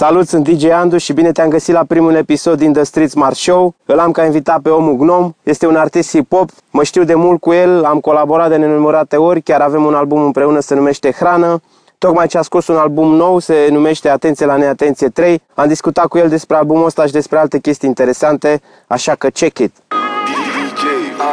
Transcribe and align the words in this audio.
Salut, 0.00 0.28
sunt 0.28 0.48
DJ 0.48 0.64
Andu 0.64 0.96
și 0.96 1.12
bine 1.12 1.32
te-am 1.32 1.48
găsit 1.48 1.74
la 1.74 1.84
primul 1.84 2.14
episod 2.14 2.58
din 2.58 2.72
The 2.72 2.82
Street 2.82 3.10
Smart 3.10 3.36
Show. 3.36 3.74
Îl 3.84 3.98
am 3.98 4.10
ca 4.10 4.24
invitat 4.24 4.60
pe 4.60 4.68
omul 4.68 4.96
Gnom, 4.96 5.32
este 5.42 5.66
un 5.66 5.76
artist 5.76 6.16
hip-hop, 6.16 6.48
mă 6.70 6.82
știu 6.82 7.04
de 7.04 7.14
mult 7.14 7.40
cu 7.40 7.52
el, 7.52 7.84
am 7.84 8.00
colaborat 8.00 8.48
de 8.48 8.56
nenumărate 8.56 9.16
ori, 9.16 9.42
chiar 9.42 9.60
avem 9.60 9.84
un 9.84 9.94
album 9.94 10.22
împreună, 10.22 10.60
se 10.60 10.74
numește 10.74 11.10
Hrană. 11.10 11.60
Tocmai 11.98 12.26
ce 12.26 12.38
a 12.38 12.42
scos 12.42 12.66
un 12.66 12.76
album 12.76 13.14
nou, 13.14 13.38
se 13.38 13.68
numește 13.70 14.08
Atenție 14.08 14.46
la 14.46 14.56
neatenție 14.56 15.08
3. 15.08 15.42
Am 15.54 15.68
discutat 15.68 16.06
cu 16.06 16.18
el 16.18 16.28
despre 16.28 16.56
albumul 16.56 16.84
ăsta 16.84 17.06
și 17.06 17.12
despre 17.12 17.38
alte 17.38 17.58
chestii 17.58 17.88
interesante, 17.88 18.60
așa 18.86 19.14
că 19.14 19.28
check 19.28 19.58
it! 19.58 19.72
DJ 19.88 20.82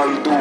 Andu 0.04 0.37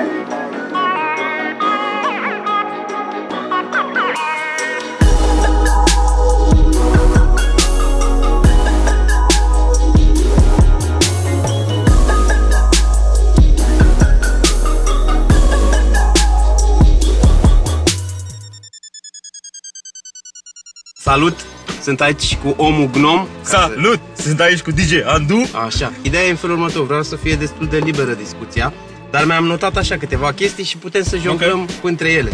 Salut! 21.07 21.47
Sunt 21.83 22.01
aici 22.01 22.37
cu 22.37 22.55
omul 22.57 22.91
Gnom. 22.91 23.27
Salut! 23.43 24.01
Sunt 24.17 24.41
aici 24.41 24.61
cu 24.61 24.71
DJ 24.71 24.93
Andu. 25.05 25.49
Așa. 25.67 25.93
Ideea 26.03 26.23
e 26.23 26.31
în 26.31 26.37
felul 26.37 26.57
următor. 26.57 26.87
Vreau 26.87 27.03
să 27.03 27.17
fie 27.17 27.35
destul 27.35 27.67
de 27.67 27.79
liberă 27.79 28.13
discuția, 28.13 28.73
dar 29.11 29.25
mi-am 29.25 29.45
notat 29.45 29.77
așa 29.77 29.97
câteva 29.97 30.33
chestii 30.33 30.65
și 30.65 30.77
putem 30.77 31.03
să 31.03 31.17
jonglăm 31.17 31.61
okay. 31.61 31.77
între 31.83 32.09
ele. 32.09 32.33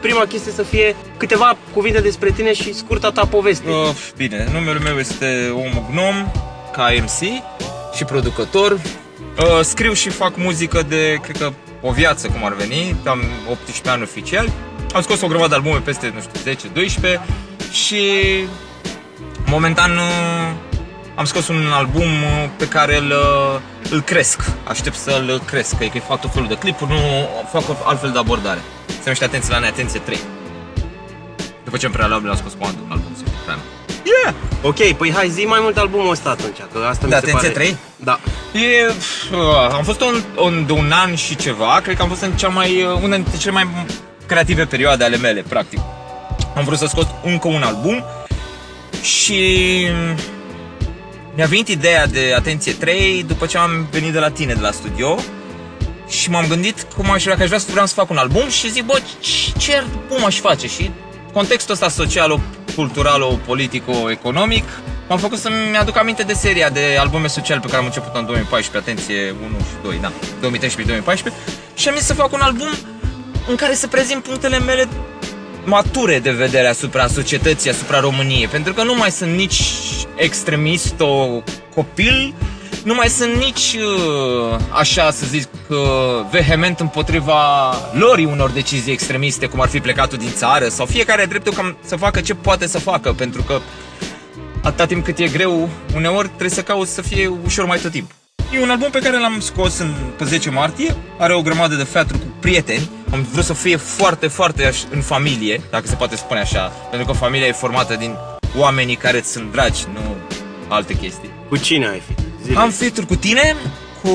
Prima 0.00 0.24
chestie 0.24 0.52
să 0.52 0.62
fie 0.62 0.96
câteva 1.16 1.56
cuvinte 1.72 2.00
despre 2.00 2.30
tine 2.30 2.52
și 2.52 2.74
scurta 2.74 3.10
ta 3.10 3.26
poveste. 3.26 3.68
Uh, 3.68 3.94
bine, 4.16 4.48
numele 4.52 4.78
meu 4.78 4.98
este 4.98 5.50
Omul 5.52 5.86
Gnom, 5.90 6.32
ca 6.72 6.88
MC 7.00 7.42
și 7.94 8.04
producător. 8.04 8.72
Uh, 8.72 9.60
scriu 9.62 9.92
și 9.92 10.08
fac 10.08 10.36
muzică 10.36 10.82
de, 10.88 11.18
cred 11.22 11.36
că, 11.36 11.52
o 11.80 11.90
viață, 11.90 12.26
cum 12.26 12.44
ar 12.44 12.54
veni. 12.54 12.96
Am 13.06 13.20
18 13.50 13.88
ani 13.88 14.02
oficial. 14.02 14.52
Am 14.94 15.02
scos 15.02 15.20
o 15.20 15.26
grămadă 15.26 15.48
de 15.48 15.54
albume 15.54 15.78
peste, 15.78 16.12
nu 16.14 16.20
știu, 16.20 16.72
10-12 17.18 17.51
și 17.72 18.02
momentan 19.46 19.90
uh, 19.90 20.52
am 21.14 21.24
scos 21.24 21.48
un 21.48 21.66
album 21.72 22.02
uh, 22.02 22.48
pe 22.56 22.68
care 22.68 22.96
îl, 22.96 23.10
uh, 23.10 23.60
îl 23.90 24.00
cresc. 24.00 24.40
Aștept 24.64 24.96
să-l 24.96 25.42
cresc, 25.46 25.78
că 25.78 25.98
fac 25.98 26.20
tot 26.20 26.32
felul 26.32 26.48
de 26.48 26.54
clipuri, 26.54 26.90
nu 26.90 26.98
fac 27.50 27.68
o 27.68 27.76
altfel 27.84 28.10
de 28.10 28.18
abordare. 28.18 28.60
Se 28.86 28.98
numește 29.02 29.24
Atenție 29.24 29.52
la 29.52 29.58
neatenție 29.58 30.00
3. 30.00 30.18
După 31.64 31.76
ce 31.76 31.86
în 31.86 31.92
prealabil 31.92 32.30
am 32.30 32.36
scos 32.36 32.52
cu 32.52 32.64
Andu 32.64 32.82
un 32.84 32.90
album 32.90 33.12
simultan. 33.16 33.58
Yeah! 34.02 34.34
Ok, 34.62 34.96
păi 34.98 35.12
hai 35.12 35.28
zi 35.28 35.44
mai 35.44 35.58
mult 35.62 35.76
albumul 35.76 36.10
ăsta 36.10 36.30
atunci, 36.30 36.56
că 36.72 36.78
asta 36.88 37.06
De 37.06 37.06
mi 37.06 37.12
se 37.12 37.16
Atenție 37.16 37.48
pare... 37.48 37.48
3? 37.48 37.76
Da. 37.96 38.20
E, 38.52 38.92
uh, 39.32 39.72
am 39.72 39.82
fost 39.84 40.00
un, 40.00 40.22
un, 40.36 40.66
de 40.66 40.72
un 40.72 40.90
an 40.92 41.14
și 41.14 41.36
ceva, 41.36 41.80
cred 41.82 41.96
că 41.96 42.02
am 42.02 42.08
fost 42.08 42.22
în 42.22 42.32
cea 42.32 42.48
mai, 42.48 42.82
uh, 42.82 43.00
una 43.02 43.14
dintre 43.14 43.36
cele 43.36 43.52
mai 43.52 43.68
creative 44.26 44.64
perioade 44.64 45.04
ale 45.04 45.16
mele, 45.16 45.44
practic. 45.48 45.78
Am 46.54 46.64
vrut 46.64 46.78
să 46.78 46.86
scot 46.86 47.06
încă 47.24 47.48
un 47.48 47.62
album 47.62 48.04
și 49.02 49.86
mi-a 51.34 51.46
venit 51.46 51.68
ideea 51.68 52.06
de 52.06 52.32
Atenție 52.36 52.72
3 52.72 53.24
după 53.26 53.46
ce 53.46 53.58
am 53.58 53.86
venit 53.90 54.12
de 54.12 54.18
la 54.18 54.30
tine, 54.30 54.52
de 54.54 54.60
la 54.60 54.70
studio 54.70 55.16
și 56.08 56.30
m-am 56.30 56.46
gândit 56.48 56.82
cum 56.96 57.10
aș 57.10 57.22
vrea, 57.22 57.36
că 57.36 57.42
aș 57.42 57.46
vrea 57.48 57.58
să 57.60 57.66
vreau 57.70 57.86
să 57.86 57.94
fac 57.94 58.10
un 58.10 58.16
album 58.16 58.48
și 58.48 58.70
zic, 58.70 58.84
bă, 58.84 59.00
ce- 59.20 59.52
ce 59.58 59.76
album 59.76 60.24
aș 60.24 60.38
face? 60.38 60.66
Și 60.66 60.90
contextul 61.32 61.74
ăsta 61.74 61.88
social, 61.88 62.40
cultural, 62.74 63.38
politic, 63.46 63.82
economic, 64.10 64.64
m-am 65.08 65.18
făcut 65.18 65.38
să-mi 65.38 65.76
aduc 65.80 65.96
aminte 65.96 66.22
de 66.22 66.32
seria 66.32 66.68
de 66.70 66.96
albume 67.00 67.26
sociale 67.26 67.60
pe 67.60 67.66
care 67.66 67.78
am 67.78 67.84
început 67.84 68.14
în 68.14 68.26
2014, 68.26 68.90
atenție 68.90 69.34
1 69.44 69.48
și 69.58 69.74
2, 69.82 69.98
da, 70.00 70.12
2013-2014 71.22 71.32
și 71.74 71.88
am 71.88 71.94
zis 71.96 72.06
să 72.06 72.14
fac 72.14 72.32
un 72.32 72.40
album 72.40 72.68
în 73.48 73.54
care 73.56 73.74
să 73.74 73.86
prezint 73.86 74.22
punctele 74.22 74.58
mele 74.58 74.88
mature 75.64 76.18
de 76.18 76.30
vedere 76.30 76.66
asupra 76.66 77.06
societății, 77.06 77.70
asupra 77.70 78.00
României, 78.00 78.46
pentru 78.46 78.72
că 78.72 78.82
nu 78.82 78.94
mai 78.94 79.10
sunt 79.10 79.34
nici 79.34 79.62
extremist 80.16 81.00
o 81.00 81.42
copil, 81.74 82.34
nu 82.84 82.94
mai 82.94 83.08
sunt 83.08 83.34
nici 83.34 83.76
uh, 83.76 84.58
așa 84.72 85.10
să 85.10 85.24
zic 85.26 85.48
uh, 85.68 85.76
vehement 86.30 86.80
împotriva 86.80 87.72
lorii 87.92 88.24
unor 88.24 88.50
decizii 88.50 88.92
extremiste, 88.92 89.46
cum 89.46 89.60
ar 89.60 89.68
fi 89.68 89.80
plecatul 89.80 90.18
din 90.18 90.32
țară 90.34 90.68
sau 90.68 90.86
fiecare 90.86 91.20
are 91.20 91.28
dreptul 91.28 91.52
cam 91.52 91.76
să 91.84 91.96
facă 91.96 92.20
ce 92.20 92.34
poate 92.34 92.66
să 92.66 92.78
facă, 92.78 93.12
pentru 93.12 93.42
că 93.42 93.60
atâta 94.62 94.86
timp 94.86 95.04
cât 95.04 95.18
e 95.18 95.28
greu, 95.28 95.68
uneori 95.94 96.28
trebuie 96.28 96.50
să 96.50 96.62
cauți 96.62 96.94
să 96.94 97.02
fie 97.02 97.32
ușor 97.44 97.64
mai 97.64 97.78
tot 97.78 97.90
timp. 97.90 98.10
E 98.52 98.62
un 98.62 98.70
album 98.70 98.90
pe 98.90 98.98
care 98.98 99.18
l-am 99.18 99.40
scos 99.40 99.78
în, 99.78 99.94
pe 100.18 100.24
10 100.24 100.50
martie, 100.50 100.96
are 101.18 101.34
o 101.34 101.42
grămadă 101.42 101.74
de 101.74 101.82
featuri 101.82 102.18
cu 102.18 102.31
prieteni. 102.42 102.90
Am 103.12 103.26
vrut 103.32 103.44
să 103.44 103.52
fie 103.52 103.76
foarte, 103.76 104.26
foarte 104.26 104.66
aș, 104.66 104.78
în 104.90 105.00
familie, 105.00 105.60
dacă 105.70 105.86
se 105.86 105.94
poate 105.94 106.16
spune 106.16 106.40
așa, 106.40 106.72
pentru 106.90 107.08
că 107.08 107.18
familia 107.18 107.46
e 107.46 107.52
formată 107.52 107.94
din 107.94 108.16
oamenii 108.56 108.96
care 108.96 109.18
îți 109.18 109.30
sunt 109.30 109.52
dragi, 109.52 109.86
nu 109.92 110.16
alte 110.68 110.94
chestii. 110.94 111.30
Cu 111.48 111.56
cine 111.56 111.88
ai 111.88 112.02
fi? 112.06 112.14
Zile. 112.44 112.58
Am 112.58 112.70
featuri 112.70 113.06
cu 113.06 113.16
tine, 113.16 113.56
cu 114.02 114.08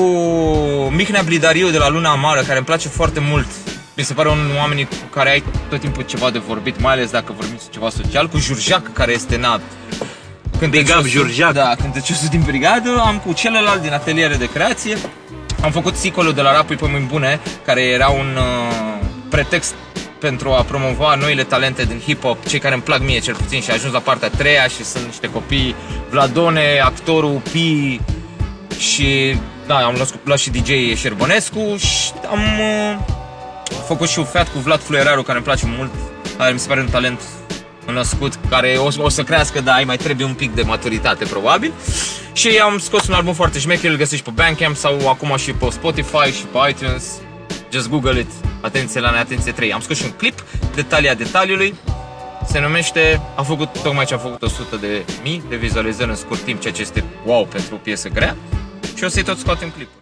Mihnea 0.90 1.22
Blidariu 1.22 1.68
de 1.70 1.78
la 1.78 1.88
Luna 1.88 2.10
Amară, 2.10 2.40
care 2.40 2.56
îmi 2.56 2.66
place 2.66 2.88
foarte 2.88 3.20
mult. 3.20 3.46
Mi 3.96 4.04
se 4.04 4.12
pare 4.12 4.28
un 4.28 4.38
oameni 4.58 4.84
cu 4.84 4.94
care 5.10 5.30
ai 5.30 5.42
tot 5.68 5.80
timpul 5.80 6.02
ceva 6.02 6.30
de 6.30 6.38
vorbit, 6.38 6.80
mai 6.80 6.92
ales 6.92 7.10
dacă 7.10 7.32
vorbim 7.36 7.58
ceva 7.70 7.90
social, 7.90 8.28
cu 8.28 8.38
Jurjac, 8.38 8.92
care 8.92 9.12
este 9.12 9.36
na, 9.36 9.60
Big 10.70 10.88
up, 10.98 11.06
Jurjac. 11.06 11.52
Da, 11.52 11.74
cânteciosul 11.80 12.28
din 12.28 12.42
brigadă, 12.46 13.02
am 13.06 13.22
cu 13.26 13.32
celălalt 13.32 13.82
din 13.82 13.92
ateliere 13.92 14.34
de 14.34 14.48
creație. 14.48 14.96
Am 15.60 15.70
făcut 15.70 15.96
sicolul 15.96 16.32
de 16.32 16.40
la 16.40 16.52
Rapui 16.52 16.76
pe 16.76 16.86
mâini 16.86 17.06
bune, 17.06 17.40
care 17.64 17.82
era 17.82 18.08
un 18.08 18.36
uh, 18.36 19.06
pretext 19.28 19.74
pentru 20.18 20.50
a 20.50 20.62
promova 20.62 21.14
noile 21.14 21.42
talente 21.42 21.84
din 21.84 22.02
hip-hop, 22.08 22.48
cei 22.48 22.58
care 22.58 22.74
îmi 22.74 22.82
plac 22.82 23.00
mie 23.00 23.18
cel 23.18 23.34
puțin 23.34 23.60
și 23.60 23.70
a 23.70 23.72
ajuns 23.72 23.92
la 23.92 23.98
partea 23.98 24.30
a 24.32 24.36
treia 24.36 24.66
și 24.66 24.84
sunt 24.84 25.04
niște 25.04 25.30
copii, 25.30 25.74
Vladone, 26.10 26.80
actorul 26.84 27.42
Pi 27.52 28.00
și 28.78 29.36
da, 29.66 29.76
am 29.76 29.94
luat, 29.94 30.14
luat 30.24 30.38
și 30.38 30.50
DJ 30.50 30.96
Șerbonescu 30.96 31.76
și 31.76 32.12
am 32.30 32.40
uh, 32.40 32.98
făcut 33.86 34.08
și 34.08 34.18
un 34.18 34.24
feat 34.24 34.48
cu 34.48 34.58
Vlad 34.58 34.80
Fluieraru 34.80 35.22
care 35.22 35.36
îmi 35.36 35.46
place 35.46 35.66
mult, 35.76 35.90
care 36.36 36.52
mi 36.52 36.58
se 36.58 36.68
pare 36.68 36.80
un 36.80 36.88
talent 36.88 37.20
născut 37.92 38.38
care 38.48 38.76
o, 38.78 39.02
o 39.04 39.08
să 39.08 39.22
crească, 39.22 39.60
dar 39.60 39.76
ai 39.76 39.84
mai 39.84 39.96
trebuie 39.96 40.26
un 40.26 40.34
pic 40.34 40.54
de 40.54 40.62
maturitate 40.62 41.24
probabil. 41.24 41.72
Și 42.32 42.48
am 42.62 42.78
scos 42.78 43.06
un 43.08 43.14
album 43.14 43.32
foarte 43.34 43.58
șmecher, 43.58 43.90
îl 43.90 43.96
găsești 43.96 44.24
pe 44.24 44.30
Bandcamp 44.34 44.76
sau 44.76 45.08
acum 45.08 45.36
și 45.36 45.52
pe 45.52 45.66
Spotify 45.70 46.30
și 46.36 46.44
pe 46.52 46.58
iTunes. 46.70 47.04
Just 47.72 47.88
Google 47.88 48.18
it. 48.20 48.30
Atenție 48.60 49.00
la 49.00 49.10
neatenție 49.10 49.52
3. 49.52 49.72
Am 49.72 49.80
scos 49.80 49.96
și 49.96 50.04
un 50.04 50.10
clip, 50.10 50.44
detalia 50.74 51.14
detaliului. 51.14 51.74
Se 52.46 52.60
numește, 52.60 53.20
a 53.36 53.42
făcut, 53.42 53.82
tocmai 53.82 54.04
ce 54.04 54.14
a 54.14 54.18
făcut 54.18 54.42
100 54.42 54.76
de 54.76 55.04
mii 55.22 55.42
de 55.48 55.56
vizualizări 55.56 56.08
în 56.08 56.16
scurt 56.16 56.40
timp, 56.40 56.60
ceea 56.60 56.72
ce 56.72 56.80
este 56.80 57.04
wow 57.24 57.46
pentru 57.46 57.74
o 57.74 57.78
piesă 57.82 58.08
grea. 58.08 58.36
Și 58.96 59.04
o 59.04 59.08
să-i 59.08 59.22
tot 59.22 59.38
scoatem 59.38 59.68
clipul. 59.76 59.92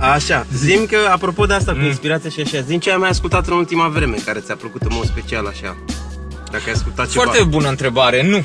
Așa, 0.00 0.46
zim 0.54 0.86
că, 0.86 0.96
apropo 1.12 1.46
de 1.46 1.54
asta 1.54 1.72
cu 1.72 1.78
Mm. 1.78 1.84
inspirația 1.84 2.30
și 2.30 2.40
așa, 2.40 2.60
zim 2.60 2.78
ce 2.78 2.90
ai 2.90 2.96
mai 2.96 3.08
ascultat 3.08 3.46
în 3.46 3.52
ultima 3.56 3.88
vreme, 3.88 4.16
care 4.24 4.38
ți-a 4.40 4.56
plăcut 4.56 4.82
în 4.82 4.90
mod 4.92 5.06
special 5.06 5.46
așa. 5.46 5.76
Dacă 6.50 6.62
ai 6.66 6.72
ascultat 6.72 7.08
ceva. 7.10 7.24
Foarte 7.24 7.42
bună 7.44 7.68
întrebare, 7.68 8.22
nu. 8.28 8.42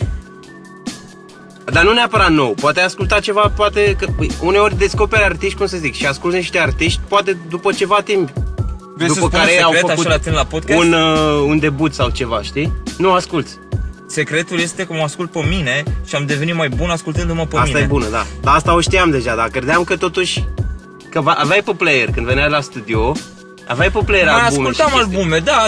Dar 1.66 1.84
nu 1.84 1.94
neapărat 1.94 2.30
nou, 2.32 2.54
poate 2.54 2.80
ai 2.80 2.86
ascultat 2.86 3.20
ceva, 3.20 3.52
poate 3.56 3.96
că 4.00 4.06
păi, 4.18 4.32
uneori 4.42 4.78
descoperi 4.78 5.24
artiști, 5.24 5.58
cum 5.58 5.66
să 5.66 5.78
zic, 5.78 5.94
și 5.96 6.06
asculti 6.06 6.36
niște 6.36 6.60
artiști, 6.60 7.00
poate 7.08 7.38
după 7.50 7.72
ceva 7.72 8.02
timp, 8.04 8.30
Vrei 8.96 9.08
să 9.08 9.14
după 9.14 9.28
spun 9.28 9.40
care 9.40 9.52
un 9.58 9.64
au 9.64 9.72
secret, 9.72 9.90
făcut 9.90 10.06
așa 10.06 10.16
la 10.16 10.22
tine 10.22 10.36
la 10.36 10.44
podcast? 10.44 10.80
un, 10.80 10.94
uh, 10.94 11.44
un 11.48 11.60
debut 11.60 11.94
sau 11.94 12.10
ceva, 12.10 12.42
știi? 12.42 12.72
Nu 12.98 13.12
asculti. 13.14 13.50
Secretul 14.08 14.60
este 14.60 14.86
că 14.86 14.94
mă 14.94 15.02
ascult 15.04 15.32
pe 15.32 15.46
mine 15.50 15.84
și 16.08 16.16
am 16.16 16.26
devenit 16.26 16.56
mai 16.56 16.70
bun 16.70 16.90
ascultându-mă 16.90 17.46
pe 17.46 17.56
Asta 17.56 17.66
mine. 17.68 17.80
e 17.80 17.86
bună, 17.86 18.06
da. 18.12 18.26
Dar 18.42 18.56
asta 18.56 18.76
o 18.76 18.80
știam 18.82 19.10
deja, 19.10 19.36
dar 19.36 19.48
credeam 19.48 19.84
că 19.84 19.96
totuși 19.96 20.44
că 21.10 21.22
va- 21.22 21.32
aveai 21.40 21.62
pe 21.66 21.72
player 21.78 22.10
când 22.14 22.26
veneai 22.26 22.50
la 22.50 22.62
studio, 22.62 23.12
aveai 23.68 23.90
pe 23.92 24.00
player 24.06 24.26
Mai 24.26 24.34
albume 24.34 24.68
ascultam 24.68 24.88
și 24.88 24.94
chestii. 24.96 25.16
albume, 25.18 25.38
da. 25.40 25.68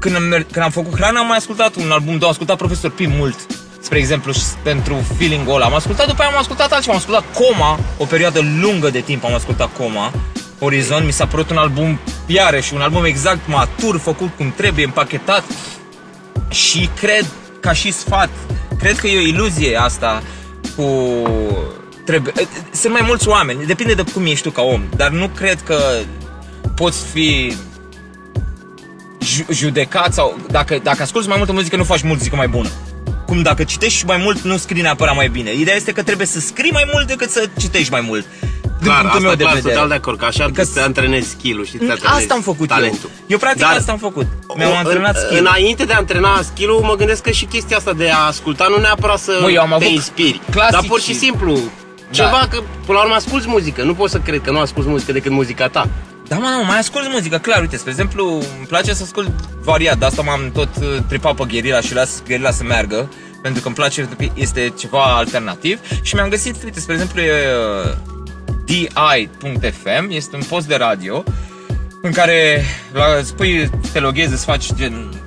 Când 0.00 0.14
am, 0.14 0.22
mer- 0.22 0.46
când 0.52 0.64
am 0.64 0.70
făcut 0.70 0.96
hrana 0.96 1.20
am 1.20 1.26
mai 1.26 1.36
ascultat 1.36 1.74
un 1.76 1.90
album, 1.90 2.06
două, 2.06 2.22
am 2.24 2.30
ascultat 2.30 2.56
Profesor 2.56 2.90
P 2.90 2.98
mult. 3.06 3.46
Spre 3.80 3.98
exemplu, 3.98 4.32
și 4.32 4.40
pentru 4.62 4.94
feeling-ul 5.18 5.54
ăla. 5.54 5.64
Am 5.64 5.74
ascultat, 5.74 6.06
după 6.06 6.22
aia 6.22 6.30
am 6.30 6.38
ascultat 6.38 6.72
altceva. 6.72 6.92
Am 6.92 6.98
ascultat 6.98 7.24
Coma, 7.34 7.78
o 7.98 8.04
perioadă 8.04 8.40
lungă 8.60 8.90
de 8.90 9.00
timp 9.00 9.24
am 9.24 9.34
ascultat 9.34 9.76
Coma. 9.76 10.12
Horizon, 10.58 11.04
mi 11.04 11.12
s-a 11.12 11.26
părut 11.26 11.50
un 11.50 11.56
album, 11.56 11.98
iarăși, 12.26 12.74
un 12.74 12.80
album 12.80 13.04
exact 13.04 13.46
matur, 13.46 13.98
făcut 13.98 14.30
cum 14.36 14.52
trebuie, 14.56 14.84
empachetat. 14.84 15.44
Și 16.50 16.88
cred, 17.00 17.26
ca 17.60 17.72
și 17.72 17.92
sfat, 17.92 18.30
cred 18.78 18.98
că 18.98 19.06
e 19.06 19.18
o 19.18 19.26
iluzie 19.26 19.76
asta 19.76 20.22
cu... 20.76 20.86
Trebuie, 22.04 22.32
sunt 22.72 22.92
mai 22.92 23.02
mulți 23.06 23.28
oameni, 23.28 23.66
depinde 23.66 23.94
de 23.94 24.04
cum 24.12 24.26
ești 24.26 24.42
tu 24.42 24.50
ca 24.50 24.62
om, 24.62 24.82
dar 24.96 25.10
nu 25.10 25.28
cred 25.28 25.62
că 25.62 25.78
poți 26.74 27.04
fi 27.12 27.50
ju- 27.50 27.56
judecat 29.50 30.12
sau 30.12 30.38
dacă, 30.50 30.78
dacă 30.82 31.02
asculti 31.02 31.28
mai 31.28 31.36
multă 31.36 31.52
muzică 31.52 31.76
nu 31.76 31.84
faci 31.84 32.02
muzică 32.02 32.36
mai 32.36 32.48
bună. 32.48 32.68
cum 33.26 33.42
dacă 33.42 33.64
citești 33.64 34.04
mai 34.06 34.16
mult, 34.16 34.40
nu 34.40 34.56
scrii 34.56 34.82
neapărat 34.82 35.14
mai 35.16 35.28
bine. 35.28 35.52
Ideea 35.54 35.76
este 35.76 35.92
că 35.92 36.02
trebuie 36.02 36.26
să 36.26 36.40
scrii 36.40 36.70
mai 36.70 36.88
mult 36.92 37.06
decât 37.06 37.30
să 37.30 37.48
citești 37.58 37.90
mai 37.90 38.00
mult. 38.00 38.24
Din 38.60 38.88
Clar, 38.88 39.00
punctul 39.00 39.08
asta 39.08 39.20
meu 39.28 39.34
de 39.36 39.42
clar, 39.42 39.54
vedere. 39.54 39.72
total 39.74 39.88
de 39.88 39.94
acord, 39.94 40.18
că 40.18 40.24
așa 40.24 40.44
Că 40.44 40.50
că 40.50 40.64
te 40.74 40.80
antrenezi 40.80 41.28
skill-ul, 41.30 41.64
știi, 41.64 41.78
te 41.78 41.90
antrenezi 41.90 42.20
Asta 42.22 42.34
am 42.34 42.40
făcut 42.40 42.68
talentul. 42.68 43.10
eu. 43.18 43.24
Eu 43.26 43.38
practic 43.38 43.60
Dar- 43.62 43.76
asta 43.76 43.92
am 43.92 43.98
făcut. 43.98 44.26
Mi-am 44.56 44.70
O- 44.70 44.76
antrenat 44.76 45.16
în, 45.16 45.22
skill. 45.26 45.38
Înainte 45.46 45.84
de 45.84 45.92
a 45.92 45.96
antrena 45.96 46.42
skill-ul, 46.42 46.80
mă 46.80 46.94
gândesc 46.94 47.22
că 47.22 47.30
și 47.30 47.44
chestia 47.44 47.76
asta 47.76 47.92
de 47.92 48.10
a 48.10 48.18
asculta 48.26 48.66
nu 48.68 48.76
neapărat 48.80 49.18
să 49.18 49.38
Mă, 49.42 49.50
eu 49.50 49.60
am 49.62 49.68
te 49.68 49.74
avut 49.74 49.86
inspiri, 49.86 50.40
clasici 50.50 50.72
dar 50.72 50.84
pur 50.88 51.00
și 51.00 51.12
și- 51.12 51.18
simplu 51.18 51.58
ceva 52.10 52.46
că 52.50 52.62
până 52.86 52.98
la 52.98 53.02
urmă 53.04 53.14
asculti 53.14 53.48
muzică, 53.48 53.82
nu 53.82 53.94
poți 53.94 54.12
să 54.12 54.18
cred 54.18 54.40
că 54.40 54.50
nu 54.50 54.58
asculti 54.58 54.88
muzică 54.88 55.12
decât 55.12 55.30
muzica 55.30 55.68
ta. 55.68 55.88
Da, 56.30 56.38
mă, 56.38 56.48
nu, 56.58 56.64
mai 56.64 56.78
ascult 56.78 57.08
muzică, 57.10 57.38
clar, 57.38 57.60
uite, 57.60 57.76
spre 57.76 57.90
exemplu, 57.90 58.32
îmi 58.32 58.66
place 58.68 58.94
să 58.94 59.02
ascult 59.02 59.30
variat, 59.62 59.98
de 59.98 60.04
asta 60.04 60.22
m-am 60.22 60.50
tot 60.52 60.68
uh, 60.80 60.96
tripat 61.08 61.34
pe 61.34 61.44
gherila 61.48 61.80
și 61.80 61.94
las 61.94 62.22
gherila 62.26 62.50
să 62.50 62.62
meargă, 62.62 63.12
pentru 63.42 63.60
că 63.60 63.66
îmi 63.66 63.76
place, 63.76 64.08
este 64.34 64.72
ceva 64.78 65.16
alternativ. 65.16 65.80
Și 66.02 66.14
mi-am 66.14 66.28
găsit, 66.28 66.62
uite, 66.64 66.80
spre 66.80 66.94
exemplu, 66.94 67.20
e 67.20 67.32
uh, 67.84 67.96
di.fm, 68.64 70.08
este 70.08 70.36
un 70.36 70.42
post 70.48 70.66
de 70.66 70.76
radio 70.76 71.24
în 72.02 72.12
care 72.12 72.64
la, 72.92 73.04
spui, 73.22 73.70
te 73.92 73.98
loghezi, 73.98 74.32
îți 74.32 74.44
faci 74.44 74.74
gen 74.74 75.19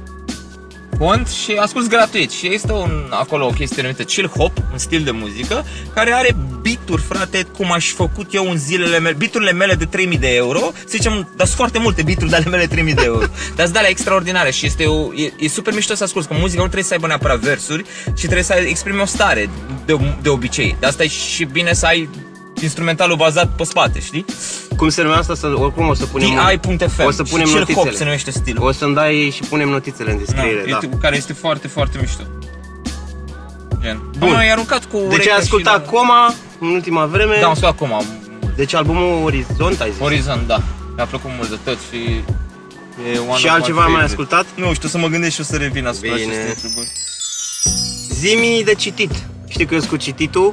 cont 0.97 1.27
și 1.27 1.51
asculti 1.51 1.89
gratuit. 1.89 2.31
Și 2.31 2.53
este 2.53 2.71
un, 2.71 3.07
acolo 3.09 3.45
o 3.45 3.49
chestie 3.49 3.81
numită 3.81 4.03
chill 4.03 4.27
hop, 4.27 4.57
un 4.71 4.77
stil 4.77 5.03
de 5.03 5.11
muzică 5.11 5.65
care 5.93 6.13
are 6.13 6.35
bituri, 6.61 7.01
frate, 7.01 7.43
cum 7.57 7.71
aș 7.71 7.87
fi 7.87 7.93
făcut 7.93 8.33
eu 8.33 8.49
în 8.49 8.57
zilele 8.57 8.99
mele, 8.99 9.15
biturile 9.15 9.51
mele 9.51 9.73
de 9.73 9.85
3000 9.85 10.17
de 10.17 10.35
euro, 10.35 10.59
să 10.79 10.85
zicem, 10.87 11.31
dar 11.35 11.45
sunt 11.45 11.57
foarte 11.57 11.79
multe 11.79 12.03
bituri 12.03 12.29
de 12.29 12.35
ale 12.35 12.45
mele 12.49 12.67
3000 12.67 12.93
de 12.93 13.03
euro, 13.03 13.25
dar 13.55 13.63
sunt 13.65 13.71
de 13.71 13.77
alea 13.77 13.89
extraordinare 13.89 14.51
și 14.51 14.65
este 14.65 14.85
o, 14.85 15.13
e, 15.13 15.33
e, 15.39 15.47
super 15.47 15.73
mișto 15.73 15.95
să 15.95 16.03
asculti, 16.03 16.27
că 16.27 16.33
muzica 16.33 16.61
nu 16.61 16.67
trebuie 16.67 16.83
să 16.83 16.93
aibă 16.93 17.07
neapărat 17.07 17.39
versuri, 17.39 17.83
ci 18.15 18.21
trebuie 18.21 18.43
să 18.43 18.53
exprime 18.53 19.01
o 19.01 19.05
stare 19.05 19.49
de, 19.85 19.99
de 20.21 20.29
obicei, 20.29 20.75
de 20.79 20.85
asta 20.85 21.03
e 21.03 21.07
și 21.07 21.43
bine 21.43 21.73
să 21.73 21.85
ai 21.85 22.09
instrumentalul 22.63 23.15
bazat 23.15 23.49
pe 23.55 23.63
spate, 23.63 23.99
știi? 23.99 24.25
Cum 24.77 24.89
se 24.89 25.01
numește 25.01 25.21
asta? 25.31 25.35
Să- 25.35 25.53
Oricum 25.61 25.87
o 25.87 25.93
să 25.93 26.05
punem... 26.05 26.29
di.fm 26.61 27.05
O 27.05 27.11
să 27.11 27.23
punem 27.23 27.45
și 27.45 27.51
chill 27.51 27.59
notițele. 27.59 27.85
hop 27.89 27.93
se 27.97 28.03
numește 28.03 28.31
stilul. 28.31 28.63
O 28.67 28.71
să-mi 28.71 28.93
dai 28.95 29.31
și 29.35 29.41
punem 29.43 29.69
notițele 29.69 30.11
în 30.11 30.17
descriere, 30.17 30.61
da. 30.63 30.67
YouTube, 30.69 30.97
care 31.01 31.15
este 31.15 31.33
foarte, 31.33 31.67
foarte 31.67 31.97
mișto. 32.01 32.23
Gen. 33.81 34.01
Bun. 34.17 34.27
Am 34.27 34.33
mai 34.35 34.51
aruncat 34.51 34.85
cu 34.85 34.97
Deci 34.97 35.05
urechea 35.07 35.31
ai 35.33 35.37
și 35.37 35.43
ascultat 35.43 35.85
la- 35.85 35.91
Coma 35.91 36.33
în 36.59 36.67
ultima 36.67 37.05
vreme. 37.05 37.37
Da, 37.41 37.47
am 37.47 37.53
spus 37.55 37.67
acum. 37.67 37.93
am- 37.93 38.05
Deci 38.55 38.73
albumul 38.73 39.23
Orizont, 39.23 39.81
ai 39.81 39.89
zis? 39.91 39.99
Horizon, 39.99 40.43
da. 40.47 40.61
Mi-a 40.95 41.05
plăcut 41.05 41.29
mult 41.37 41.49
de 41.49 41.57
tot 41.63 41.77
și... 41.91 41.97
E 43.13 43.17
one 43.17 43.27
Și 43.27 43.27
of 43.27 43.41
my 43.43 43.49
altceva 43.49 43.81
ai 43.83 43.91
mai 43.91 44.01
favorite. 44.01 44.03
ascultat? 44.03 44.45
Nu 44.55 44.73
știu, 44.73 44.89
să 44.89 44.97
mă 44.97 45.07
gândesc 45.07 45.33
și 45.33 45.41
o 45.41 45.43
să 45.43 45.55
revin 45.55 45.87
asupra 45.87 46.13
Bine. 46.13 46.25
acestei 46.25 46.49
întrebări. 46.49 46.91
Zimi 48.09 48.61
de 48.65 48.73
citit. 48.73 49.11
Știi 49.47 49.65
că 49.65 49.73
eu 49.73 49.79
sunt 49.79 49.91
cu 49.91 49.97
cititul. 49.97 50.51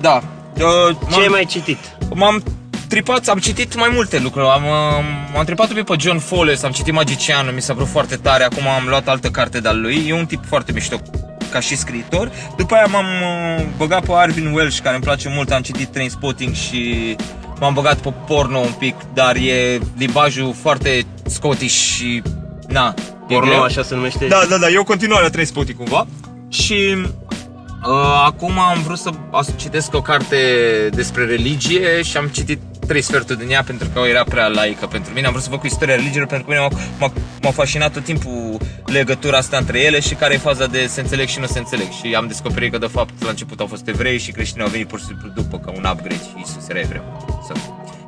Da. 0.00 0.22
Uh, 0.60 0.96
Ce 1.10 1.14
ai 1.14 1.20
m-am, 1.20 1.30
mai 1.30 1.44
citit? 1.44 1.78
m-am 2.14 2.42
tripat, 2.88 3.28
am 3.28 3.38
citit 3.38 3.76
mai 3.76 3.90
multe 3.92 4.18
lucruri. 4.18 4.46
Am, 4.46 4.62
uh, 4.64 5.04
m-am 5.34 5.44
tripat 5.44 5.68
pe 5.72 5.94
John 5.98 6.18
Fowles, 6.18 6.62
am 6.62 6.70
citit 6.70 6.92
Magicianul, 6.92 7.52
mi 7.52 7.62
s-a 7.62 7.72
părut 7.72 7.88
foarte 7.88 8.16
tare. 8.16 8.44
Acum 8.44 8.68
am 8.68 8.86
luat 8.88 9.08
altă 9.08 9.28
carte 9.28 9.60
de-al 9.60 9.80
lui. 9.80 10.04
E 10.08 10.14
un 10.14 10.26
tip 10.26 10.44
foarte 10.46 10.72
mișto 10.72 10.96
ca 11.50 11.60
și 11.60 11.76
scriitor. 11.76 12.30
După 12.56 12.74
aia 12.74 12.86
m-am 12.86 13.04
uh, 13.04 13.64
băgat 13.76 14.04
pe 14.04 14.12
Arvin 14.12 14.52
Welsh, 14.52 14.78
care 14.82 14.94
îmi 14.94 15.04
place 15.04 15.28
mult. 15.34 15.50
Am 15.50 15.62
citit 15.62 15.88
Trainspotting 15.88 16.54
și 16.54 17.16
m-am 17.60 17.74
băgat 17.74 17.96
pe 17.98 18.12
porno 18.26 18.58
un 18.58 18.72
pic, 18.78 18.94
dar 19.14 19.36
e 19.36 19.78
limbajul 19.98 20.54
foarte 20.62 21.06
scottish 21.26 21.74
și 21.74 22.22
na, 22.68 22.94
e 23.28 23.34
Porno, 23.34 23.50
greu. 23.50 23.62
așa 23.62 23.82
se 23.82 23.94
numește? 23.94 24.26
Da, 24.26 24.42
da, 24.48 24.56
da, 24.56 24.68
e 24.68 24.78
o 24.78 24.84
continuare 24.84 25.24
a 25.26 25.30
Trainspotting 25.30 25.78
cumva. 25.78 26.06
Și 26.48 26.94
uh, 26.96 27.08
acum 28.24 28.58
am 28.58 28.82
vrut 28.82 28.98
să 28.98 29.10
as- 29.30 29.56
citesc 29.56 29.94
o 29.94 30.02
carte 30.02 30.36
despre 30.92 31.24
religie 31.24 32.02
și 32.02 32.16
am 32.16 32.26
citit 32.26 32.58
trei 32.86 33.02
sferturi 33.02 33.38
din 33.38 33.50
ea 33.50 33.62
pentru 33.62 33.88
că 33.94 34.00
era 34.08 34.24
prea 34.24 34.46
laică 34.46 34.86
pentru 34.86 35.12
mine. 35.14 35.26
Am 35.26 35.32
vrut 35.32 35.44
să 35.44 35.50
fac 35.50 35.60
cu 35.60 35.66
istoria 35.66 35.94
religiilor 35.94 36.26
pentru 36.26 36.46
că 36.46 36.52
mine 36.52 36.66
m-a, 36.66 36.80
m-a, 36.98 37.12
m-a 37.42 37.50
fascinat 37.50 37.92
tot 37.92 38.04
timpul 38.04 38.58
legătura 38.86 39.36
asta 39.36 39.56
între 39.56 39.80
ele 39.80 40.00
și 40.00 40.14
care 40.14 40.34
e 40.34 40.38
faza 40.38 40.66
de 40.66 40.86
se 40.86 41.00
înțeleg 41.00 41.28
și 41.28 41.38
nu 41.40 41.46
se 41.46 41.58
înțeleg. 41.58 41.90
Și 41.90 42.14
am 42.14 42.26
descoperit 42.26 42.72
că 42.72 42.78
de 42.78 42.86
fapt 42.86 43.22
la 43.22 43.28
început 43.28 43.60
au 43.60 43.66
fost 43.66 43.88
evrei 43.88 44.18
și 44.18 44.32
creștinii 44.32 44.64
au 44.64 44.70
venit 44.70 44.88
pur 44.88 44.98
și 44.98 45.04
simplu 45.04 45.28
după 45.34 45.58
ca 45.58 45.70
un 45.70 45.84
upgrade 45.92 46.14
și 46.14 46.42
Isus 46.44 46.68
era 46.68 46.78
evreu. 46.80 47.02
Să, 47.46 47.52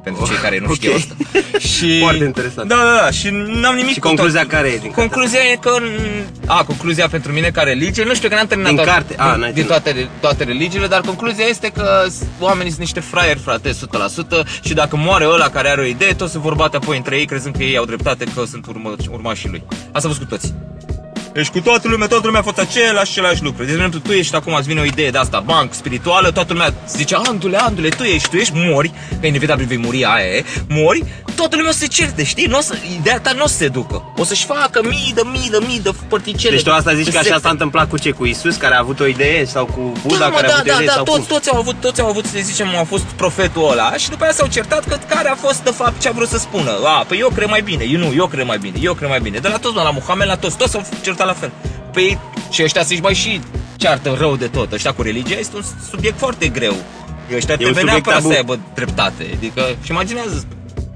pentru 0.05 0.27
cei 0.27 0.37
care 0.37 0.59
nu 0.59 0.67
Ok. 0.67 0.75
știu 0.75 0.93
asta. 0.95 1.15
Și, 1.75 1.99
Foarte 1.99 2.25
interesant. 2.25 2.69
Da, 2.69 2.75
da, 2.77 2.97
da. 3.05 3.11
Și 3.11 3.29
n-am 3.61 3.75
nimic 3.75 3.93
Și 3.93 3.99
cu 4.01 4.07
concluzia 4.07 4.41
tot- 4.43 4.51
care 4.51 4.69
e 4.69 4.77
din 4.77 4.91
cartea 4.91 5.03
Concluzia 5.03 5.39
e 5.53 5.57
că... 5.61 5.77
A, 6.47 6.65
concluzia 6.65 7.09
pentru 7.09 7.33
mine 7.33 7.49
ca 7.51 7.63
religie, 7.63 8.05
nu 8.05 8.15
știu 8.15 8.29
că 8.29 8.35
n-am 8.35 8.47
terminat 8.47 8.73
Din 8.75 8.83
toate, 8.85 8.99
carte? 8.99 9.15
A, 9.19 9.31
din, 9.31 9.41
n-ai 9.41 9.53
din 9.53 9.65
terminat. 9.67 9.83
toate, 9.83 10.09
toate 10.21 10.45
religiile, 10.45 10.87
dar 10.87 11.01
concluzia 11.01 11.45
este 11.45 11.69
că 11.69 12.05
s- 12.09 12.23
oamenii 12.41 12.69
sunt 12.71 12.81
niște 12.81 13.01
fraieri, 13.01 13.39
frate, 13.39 13.71
100% 13.71 14.45
și 14.63 14.75
dacă 14.75 14.97
moare 14.97 15.27
ăla 15.29 15.49
care 15.49 15.69
are 15.69 15.81
o 15.81 15.85
idee, 15.85 16.13
toți 16.15 16.33
se 16.33 16.39
vor 16.39 16.55
bate 16.55 16.77
apoi 16.77 16.97
între 16.97 17.17
ei 17.19 17.25
crezând 17.27 17.57
că 17.57 17.63
ei 17.63 17.77
au 17.77 17.85
dreptate, 17.85 18.25
că 18.35 18.45
sunt 18.51 18.67
urmă, 18.67 18.95
urmașii 19.11 19.49
lui. 19.49 19.63
Asta 19.93 20.09
vă 20.09 20.15
cu 20.15 20.25
toți. 20.25 20.55
Deci 21.33 21.49
cu 21.49 21.61
toată 21.61 21.89
lumea, 21.89 22.07
toată 22.07 22.27
lumea 22.27 22.41
a 22.41 22.43
făcut 22.43 22.59
același, 22.59 23.11
același 23.19 23.43
lucru. 23.43 23.65
De 23.65 23.73
exemplu, 23.73 23.99
tu 23.99 24.13
ești 24.13 24.35
acum, 24.35 24.55
îți 24.55 24.69
vine 24.69 24.81
o 24.81 24.85
idee 24.85 25.11
de 25.11 25.19
asta, 25.19 25.41
banc, 25.41 25.75
spirituală, 25.75 26.31
toată 26.31 26.53
lumea 26.53 26.75
zice, 26.89 27.15
Andule, 27.15 27.57
Andule, 27.57 27.89
tu 27.89 28.03
ești, 28.03 28.29
tu 28.29 28.37
ești, 28.37 28.53
mori, 28.57 28.93
că 29.21 29.27
inevitabil 29.27 29.67
vei 29.67 29.77
muri, 29.77 30.05
aia 30.05 30.27
e, 30.27 30.45
mori, 30.69 31.05
toată 31.35 31.57
lumea 31.57 31.71
o 31.71 31.73
să 31.73 31.79
se 31.79 31.87
certe, 31.87 32.25
știi? 32.25 32.47
N-o 32.47 32.61
să, 32.61 32.75
ideea 32.99 33.21
ta 33.21 33.33
nu 33.33 33.43
o 33.43 33.47
să 33.47 33.57
se 33.57 33.69
ducă. 33.69 34.13
O 34.17 34.25
să-și 34.25 34.45
facă 34.45 34.81
mii 34.83 35.13
de 35.15 35.23
mii 35.33 35.49
de 35.51 35.59
mii 35.67 35.81
de 35.81 35.91
părticele. 36.09 36.55
Deci 36.55 36.65
tu 36.65 36.73
asta 36.73 36.95
zici 36.95 37.05
de 37.05 37.11
că 37.11 37.17
așa 37.17 37.27
secte. 37.27 37.43
s-a 37.43 37.51
întâmplat 37.51 37.89
cu 37.89 37.99
ce? 37.99 38.11
Cu 38.11 38.25
Isus 38.25 38.57
care 38.57 38.75
a 38.75 38.79
avut 38.79 39.01
o 39.01 39.07
idee 39.07 39.45
sau 39.45 39.65
cu 39.65 39.93
Buddha 40.07 40.19
da, 40.19 40.29
mă, 40.29 40.35
care 40.35 40.47
a 40.47 40.51
da, 40.51 40.55
avut 40.55 40.69
o 40.69 40.73
da, 40.73 40.75
idee 40.75 40.87
da, 40.87 40.93
sau 40.93 41.05
toți, 41.05 41.19
cum? 41.19 41.27
toți 41.27 41.51
au 41.51 41.59
avut, 41.59 41.75
toți 41.81 42.01
au 42.01 42.09
avut, 42.09 42.25
să 42.27 42.39
zicem, 42.43 42.69
au 42.77 42.85
fost 42.85 43.05
profetul 43.05 43.71
ăla 43.71 43.93
și 43.97 44.11
după 44.11 44.23
aia 44.23 44.33
s-au 44.33 44.47
certat 44.47 44.85
că 44.89 44.99
care 45.09 45.29
a 45.29 45.35
fost 45.35 45.63
de 45.65 45.71
fapt 45.71 46.01
ce 46.01 46.09
a 46.09 46.13
vrut 46.13 46.29
să 46.29 46.39
spună. 46.39 46.71
A, 46.85 47.05
păi 47.09 47.19
eu 47.19 47.29
cred 47.29 47.49
mai 47.49 47.61
bine, 47.61 47.85
eu 47.85 47.99
nu, 47.99 48.13
eu 48.17 48.27
cred 48.27 48.47
mai 48.47 48.59
bine, 48.59 48.77
eu 48.81 48.95
cred 48.95 49.09
mai 49.09 49.21
bine. 49.21 49.39
De 49.39 49.49
la 49.49 49.57
toți, 49.57 49.75
la 49.75 49.91
Muhammed, 49.91 50.27
la 50.27 50.37
toți, 50.37 50.57
toți 50.57 50.71
s-au 50.71 50.85
certat 51.03 51.22
la 51.25 51.33
fel. 51.33 51.53
Păi 51.93 52.19
și 52.51 52.63
ăștia 52.63 52.83
să-și 52.85 53.01
mai 53.01 53.15
și 53.15 53.41
ceartă 53.77 54.17
rău 54.19 54.37
de 54.37 54.47
tot. 54.47 54.73
Ăștia 54.73 54.93
cu 54.93 55.03
religia 55.03 55.35
este 55.39 55.57
un 55.57 55.63
subiect 55.91 56.19
foarte 56.19 56.49
greu. 56.49 56.75
Ăștia 57.35 57.55
un 57.55 57.61
trebuie 57.61 57.69
subiect 57.69 57.87
neapărat 57.87 58.19
tabu. 58.19 58.29
să 58.33 58.37
aibă 58.37 58.59
dreptate. 58.75 59.27
Adică, 59.37 59.63
și 59.83 59.91
imaginează, 59.91 60.47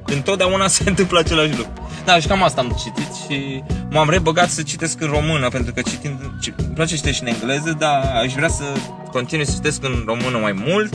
întotdeauna 0.04 0.68
se 0.76 0.82
întâmplă 0.86 1.18
același 1.18 1.56
lucru. 1.56 1.72
Da, 2.04 2.18
și 2.18 2.26
cam 2.26 2.42
asta 2.42 2.60
am 2.60 2.76
citit 2.84 3.14
și 3.14 3.62
m-am 3.90 4.10
rebăgat 4.10 4.50
să 4.50 4.62
citesc 4.62 5.00
în 5.00 5.08
română, 5.08 5.48
pentru 5.48 5.72
că 5.72 5.80
citind, 5.80 6.18
ci- 6.42 6.52
îmi 6.56 6.74
place 6.74 6.90
să 6.90 6.96
citesc 6.96 7.16
și 7.16 7.22
în 7.22 7.28
engleză, 7.28 7.76
dar 7.78 8.12
aș 8.24 8.32
vrea 8.32 8.48
să 8.48 8.64
continui 9.12 9.46
să 9.46 9.52
citesc 9.54 9.84
în 9.84 10.02
română 10.06 10.38
mai 10.38 10.62
mult 10.66 10.94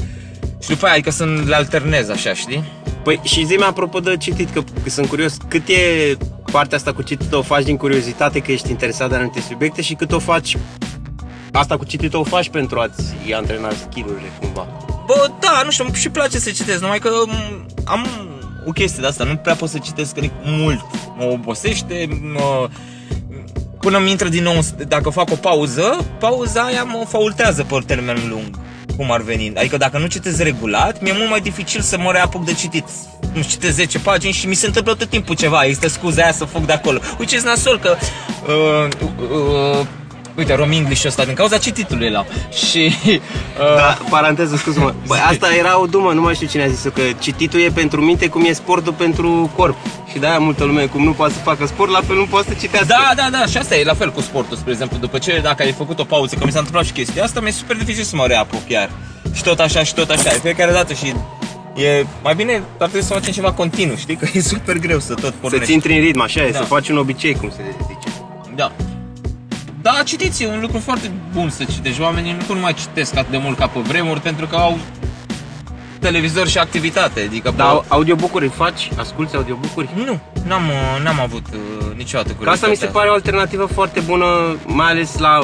și 0.62 0.70
după 0.70 0.86
aia, 0.86 0.94
adică 0.94 1.12
să 1.12 1.26
le 1.46 1.56
alternez 1.56 2.10
așa, 2.10 2.34
știi? 2.34 2.64
Păi 3.04 3.20
și 3.24 3.46
zi 3.46 3.56
apropo 3.56 4.00
de 4.00 4.18
citit, 4.18 4.50
că, 4.50 4.62
că 4.84 4.90
sunt 4.90 5.08
curios, 5.08 5.38
cât 5.48 5.68
e 5.68 6.18
partea 6.52 6.78
asta 6.78 6.94
cu 6.94 7.02
citit 7.02 7.34
o 7.34 7.42
faci 7.42 7.64
din 7.64 7.78
curiozitate 7.78 8.40
că 8.40 8.52
ești 8.52 8.70
interesat 8.70 9.10
de 9.10 9.16
anumite 9.16 9.42
subiecte 9.42 9.82
și 9.82 9.94
cât 9.94 10.12
o 10.12 10.20
faci 10.20 10.58
Asta 11.52 11.78
cu 11.78 11.86
citit 11.86 12.14
o 12.14 12.24
faci 12.24 12.50
pentru 12.50 12.80
a-ți 12.80 13.34
antrena 13.34 13.70
skill-urile 13.70 14.32
cumva. 14.40 14.68
Bă, 15.06 15.32
da, 15.40 15.62
nu 15.64 15.72
știu, 15.72 15.94
și 15.94 16.10
place 16.10 16.40
să 16.40 16.50
citesc, 16.50 16.82
numai 16.82 17.00
că 17.00 17.10
m, 17.26 17.66
am 17.86 18.08
o 18.66 18.72
chestie 18.72 19.02
de 19.02 19.08
asta, 19.08 19.24
nu 19.24 19.36
prea 19.36 19.56
pot 19.56 19.70
să 19.70 19.78
citesc 19.78 20.18
adică, 20.18 20.34
mult. 20.44 20.86
Mă 21.18 21.24
obosește, 21.24 22.20
mă, 22.34 22.70
până 23.80 23.98
mi 23.98 24.10
intră 24.10 24.28
din 24.28 24.44
nou, 24.44 24.60
dacă 24.88 25.10
fac 25.10 25.32
o 25.32 25.36
pauză, 25.36 26.06
pauza 26.20 26.62
aia 26.62 26.84
mă 26.84 27.04
faultează 27.08 27.64
pe 27.64 27.78
termen 27.86 28.18
lung, 28.30 28.60
cum 28.98 29.12
ar 29.12 29.22
veni. 29.22 29.52
Adică 29.56 29.78
dacă 29.78 29.98
nu 29.98 30.06
citesc 30.06 30.42
regulat, 30.42 31.02
mi-e 31.02 31.14
mult 31.18 31.30
mai 31.30 31.42
dificil 31.42 31.82
să 31.82 31.98
mă 31.98 32.12
reapuc 32.12 32.46
de 32.46 32.54
citit. 32.54 32.86
Nu 33.34 33.42
citesc 33.42 33.76
10 33.76 34.00
pagini 34.00 34.34
și 34.34 34.48
mi 34.48 34.56
se 34.56 34.66
întâmplă 34.66 34.96
tot 34.96 35.10
timpul 35.10 35.36
ceva, 35.36 35.64
există 35.64 35.88
scuza 35.88 36.22
aia 36.22 36.32
să 36.32 36.46
fug 36.46 36.66
de 36.66 36.74
acolo. 36.74 37.00
Uite, 37.20 37.36
ce 37.36 37.42
nasol 37.44 37.80
că... 37.80 37.96
Uh, 38.48 38.88
uh, 39.80 39.86
Uite, 40.38 40.54
rom 40.56 40.72
English 40.72 41.06
ăsta 41.06 41.24
din 41.26 41.34
cauza 41.34 41.58
cititului 41.58 42.10
la 42.10 42.26
Și 42.68 42.94
uh, 43.08 43.20
Da, 43.76 43.98
paranteză, 44.10 44.56
scuză-mă. 44.56 44.94
Băi, 45.08 45.20
asta 45.30 45.56
era 45.56 45.80
o 45.80 45.86
dumă, 45.86 46.12
nu 46.14 46.22
mai 46.22 46.34
știu 46.36 46.48
cine 46.48 46.64
a 46.64 46.68
zis 46.68 46.82
că 46.94 47.02
cititul 47.20 47.60
e 47.62 47.70
pentru 47.74 48.02
minte 48.02 48.28
cum 48.28 48.44
e 48.46 48.52
sportul 48.54 48.94
pentru 48.94 49.52
corp. 49.56 49.76
Și 50.12 50.18
de-aia 50.20 50.38
multă 50.40 50.64
lume, 50.64 50.86
cum 50.86 51.04
nu 51.04 51.12
poate 51.12 51.34
să 51.34 51.40
facă 51.40 51.66
sport, 51.66 51.92
la 51.92 52.02
fel 52.08 52.16
nu 52.16 52.26
poate 52.26 52.48
să 52.50 52.56
citească. 52.60 52.88
Da, 52.88 53.12
da, 53.16 53.38
da, 53.38 53.46
și 53.46 53.58
asta 53.58 53.76
e 53.76 53.84
la 53.84 53.94
fel 53.94 54.12
cu 54.12 54.22
sportul, 54.22 54.58
spre 54.58 54.72
exemplu. 54.72 54.98
După 54.98 55.18
ce, 55.18 55.40
dacă 55.44 55.64
ai 55.64 55.72
făcut 55.72 56.00
o 56.00 56.04
pauză, 56.04 56.36
că 56.36 56.46
mi 56.46 56.52
s-a 56.52 56.58
întâmplat 56.58 56.86
și 56.86 56.92
chestia 56.92 57.24
asta, 57.24 57.40
mi-e 57.40 57.52
super 57.52 57.78
dificil 57.78 58.04
să 58.04 58.16
mă 58.16 58.26
reapuc 58.28 58.68
chiar. 58.68 58.90
Și 59.34 59.44
tot 59.44 59.60
așa, 59.60 59.84
și 59.84 59.94
tot 59.94 60.10
așa, 60.10 60.30
e 60.30 60.40
fiecare 60.42 60.72
dată 60.72 60.94
și 60.94 61.06
e 61.76 62.06
mai 62.24 62.36
bine 62.36 62.54
ar 62.80 62.88
trebui 62.88 63.08
să 63.08 63.14
facem 63.14 63.34
ceva 63.34 63.52
continuu, 63.52 63.96
știi? 63.96 64.16
Că 64.16 64.28
e 64.34 64.42
super 64.42 64.78
greu 64.78 65.00
să 65.00 65.14
tot 65.14 65.24
Să 65.24 65.34
pornești. 65.42 65.66
ți 65.66 65.74
intri 65.74 65.94
în 65.98 66.00
ritm, 66.04 66.22
așa 66.22 66.42
e, 66.46 66.52
Da. 66.52 66.58
să 66.58 66.64
faci 66.64 66.90
un 66.90 66.98
obicei, 66.98 67.34
cum 67.36 67.50
se 67.50 67.62
zice. 67.88 68.16
Da. 68.56 68.72
Da, 69.82 70.02
citiți, 70.06 70.44
e 70.44 70.48
un 70.48 70.60
lucru 70.62 70.80
foarte 70.80 71.12
bun 71.34 71.50
să 71.50 71.64
citești. 71.64 72.02
Oamenii 72.02 72.36
nu 72.48 72.60
mai 72.60 72.74
citesc 72.74 73.16
atât 73.16 73.32
de 73.32 73.38
mult 73.38 73.58
ca 73.58 73.68
pe 73.68 73.80
vremuri 73.80 74.20
pentru 74.20 74.46
că 74.48 74.56
au 74.56 74.78
televizor 76.00 76.48
și 76.48 76.58
activitate. 76.58 77.22
Adică, 77.28 77.54
Dar 77.56 77.74
bă, 77.74 77.84
audiobook-uri 77.88 78.48
faci? 78.48 78.90
Asculți 78.98 79.36
audiobook-uri? 79.36 79.90
nu, 79.96 80.20
n-am, 80.48 80.62
n-am 81.04 81.20
avut 81.20 81.46
uh, 81.54 81.96
niciodată 81.96 82.32
Că 82.44 82.50
asta 82.50 82.68
mi 82.68 82.76
se 82.76 82.86
curiozitatea 82.86 82.92
pare 83.00 83.10
o 83.10 83.14
alternativă 83.14 83.66
foarte 83.66 84.00
bună, 84.00 84.26
mai 84.66 84.90
ales 84.90 85.18
la 85.18 85.40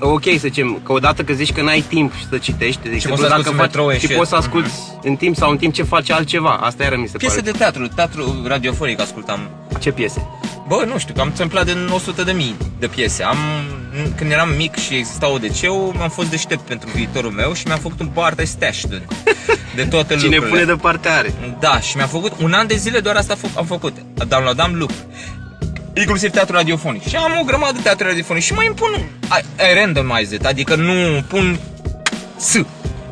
ok, 0.00 0.22
să 0.24 0.30
zicem, 0.38 0.80
că 0.82 0.92
odată 0.92 1.22
că 1.22 1.32
zici 1.32 1.52
că 1.52 1.62
n-ai 1.62 1.80
timp 1.80 2.12
să 2.30 2.38
citești, 2.38 2.80
de 2.82 2.90
exemplu, 2.94 3.10
poți 3.10 3.28
să 3.28 3.34
asculti 3.34 3.48
în 3.48 3.56
metrou 3.56 3.90
și 3.90 3.98
și- 4.06 4.12
poți 4.14 4.28
să 4.28 4.36
asculti 4.36 4.70
în 5.02 5.16
timp 5.16 5.36
sau 5.36 5.50
în 5.50 5.56
timp 5.56 5.74
ce 5.74 5.82
faci 5.82 6.10
altceva. 6.10 6.50
Asta 6.50 6.82
iară 6.82 6.96
mi 6.96 7.06
se 7.08 7.16
Piese 7.16 7.40
pare. 7.40 7.50
de 7.50 7.58
teatru, 7.58 7.86
teatru 7.86 8.42
radiofonic 8.46 9.00
ascultam. 9.00 9.40
Ce 9.80 9.90
piese? 9.92 10.26
Bă, 10.68 10.84
nu 10.86 10.98
știu, 10.98 11.14
că 11.14 11.20
am 11.20 11.32
templat 11.32 11.64
din 11.64 11.88
100 11.94 12.22
de 12.22 12.32
mii 12.32 12.56
de 12.78 12.86
piese. 12.86 13.22
Am, 13.22 13.36
când 14.16 14.30
eram 14.30 14.48
mic 14.56 14.76
și 14.76 14.94
exista 14.94 15.28
ODC-ul, 15.30 15.94
am 16.00 16.08
fost 16.08 16.30
deștept 16.30 16.60
pentru 16.66 16.88
viitorul 16.94 17.30
meu 17.30 17.52
și 17.52 17.66
mi-am 17.66 17.78
făcut 17.78 18.00
un 18.00 18.10
bar 18.12 18.34
de 18.34 18.44
stash 18.44 18.80
de, 18.88 19.02
de 19.74 19.84
toate 19.84 20.14
Cine 20.16 20.22
lucrurile. 20.24 20.48
pune 20.48 20.64
deoparte 20.64 21.08
are. 21.08 21.34
Da, 21.60 21.80
și 21.80 21.96
mi-a 21.96 22.06
făcut 22.06 22.32
un 22.42 22.52
an 22.52 22.66
de 22.66 22.76
zile 22.76 22.98
doar 23.00 23.16
asta 23.16 23.34
fă- 23.36 23.54
am 23.56 23.64
făcut. 23.66 23.96
Downloadam 24.28 24.74
lucruri. 24.74 25.06
Inclusiv 25.94 26.30
teatru 26.30 26.54
radiofonic. 26.56 27.08
Și 27.08 27.16
am 27.16 27.32
o 27.40 27.44
grămadă 27.44 27.72
de 27.72 27.80
teatru 27.82 28.06
radiofonic 28.06 28.42
și 28.42 28.52
mai 28.52 28.66
îmi 28.66 28.76
pun 28.76 28.90
I, 29.22 29.44
I 29.70 29.74
randomize 29.78 30.34
it, 30.34 30.44
adică 30.46 30.74
nu 30.74 31.22
pun 31.28 31.58
S. 32.36 32.58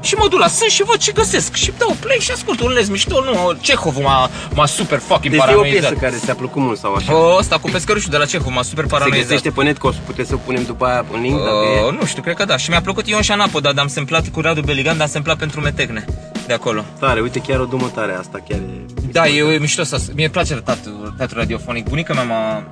Și 0.04 0.14
mă 0.14 0.26
duc 0.28 0.38
la 0.38 0.48
S 0.48 0.60
și 0.68 0.82
văd 0.82 0.96
ce 0.96 1.12
găsesc. 1.12 1.54
Și 1.54 1.72
dau 1.78 1.96
play 2.00 2.16
și 2.20 2.30
ascult 2.30 2.60
un 2.60 2.70
les 2.72 2.88
mișto. 2.88 3.22
Nu, 3.24 3.56
Cehov 3.60 3.96
m-a, 3.96 4.30
m-a 4.54 4.66
super 4.66 4.98
fucking 4.98 5.32
Deci 5.32 5.40
e 5.40 5.42
o 5.42 5.46
paranoizat. 5.46 5.80
piesă 5.80 5.94
care 5.94 6.16
ți-a 6.24 6.34
plăcut 6.34 6.62
mult 6.62 6.78
sau 6.78 6.94
așa. 6.94 7.14
O, 7.16 7.36
ăsta 7.38 7.58
cu 7.58 7.70
pescărușul 7.70 8.10
de 8.10 8.16
la 8.16 8.24
Cehov 8.24 8.52
m-a 8.54 8.62
super 8.62 8.84
Se 8.84 8.90
paranoizat. 8.90 9.26
găsește 9.28 9.50
pe 9.50 9.62
net, 9.62 9.78
că 9.78 9.86
o 9.86 9.92
să 9.92 9.98
puteți 10.06 10.28
să 10.28 10.36
punem 10.36 10.62
după 10.64 10.84
aia 10.84 11.04
un 11.12 11.20
link, 11.20 11.36
dacă 11.38 11.64
e. 11.76 11.86
Uh, 11.86 11.98
nu 12.00 12.06
știu, 12.06 12.22
cred 12.22 12.36
că 12.36 12.44
da. 12.44 12.56
Și 12.56 12.70
mi-a 12.70 12.80
plăcut 12.80 13.08
Ion 13.08 13.22
Șanapoda, 13.22 13.72
dar 13.72 13.82
am 13.84 13.90
semplat 13.90 14.28
cu 14.28 14.40
Radu 14.40 14.60
Beligan, 14.60 14.96
dar 14.96 15.06
am 15.06 15.12
semplat 15.12 15.36
pentru 15.36 15.60
Metecne 15.60 16.04
de 16.46 16.52
acolo. 16.52 16.84
Tare, 16.98 17.20
uite, 17.20 17.38
chiar 17.38 17.60
o 17.60 17.64
dumă 17.64 17.90
tare 17.94 18.12
asta, 18.18 18.42
chiar 18.48 18.58
e... 18.58 18.84
Da, 19.12 19.26
e, 19.28 19.52
e 19.52 19.58
mișto 19.58 19.82
să... 19.82 20.00
Mie 20.14 20.24
îmi 20.24 20.32
place 20.32 20.54
teatru, 20.54 21.14
teatru 21.16 21.38
radiofonic. 21.38 21.88
Bunica 21.88 22.14
mea 22.14 22.22
m-a, 22.22 22.64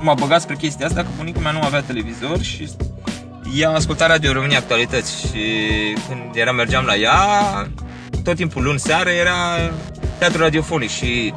m-a 0.00 0.14
băgat 0.14 0.40
spre 0.40 0.56
chestia 0.56 0.86
asta, 0.86 1.00
că 1.00 1.08
bunica 1.16 1.40
mea 1.40 1.50
nu 1.50 1.60
avea 1.62 1.80
televizor 1.80 2.40
și 2.42 2.68
ea 3.52 3.70
asculta 3.70 4.06
Radio 4.06 4.32
România 4.32 4.58
Actualități 4.58 5.20
și 5.20 5.42
când 6.08 6.34
era, 6.34 6.52
mergeam 6.52 6.84
la 6.84 6.96
ea, 6.96 7.68
tot 8.24 8.36
timpul 8.36 8.62
luni 8.62 8.78
seară 8.78 9.10
era 9.10 9.70
teatru 10.18 10.38
radiofonic 10.38 10.90
și 10.90 11.34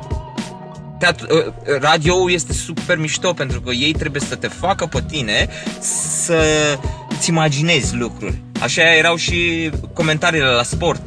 teatru, 1.00 1.28
uh, 1.30 1.54
radio 1.80 2.32
este 2.32 2.54
super 2.54 2.98
mișto 2.98 3.34
pentru 3.34 3.62
că 3.62 3.72
ei 3.72 3.92
trebuie 3.92 4.22
să 4.22 4.36
te 4.36 4.48
facă 4.48 4.86
pe 4.86 5.04
tine 5.08 5.48
să 5.80 6.44
îți 7.10 7.30
imaginezi 7.30 7.96
lucruri. 7.96 8.42
Așa 8.62 8.96
erau 8.96 9.16
și 9.16 9.70
comentariile 9.94 10.46
la 10.46 10.64
sport, 10.64 11.02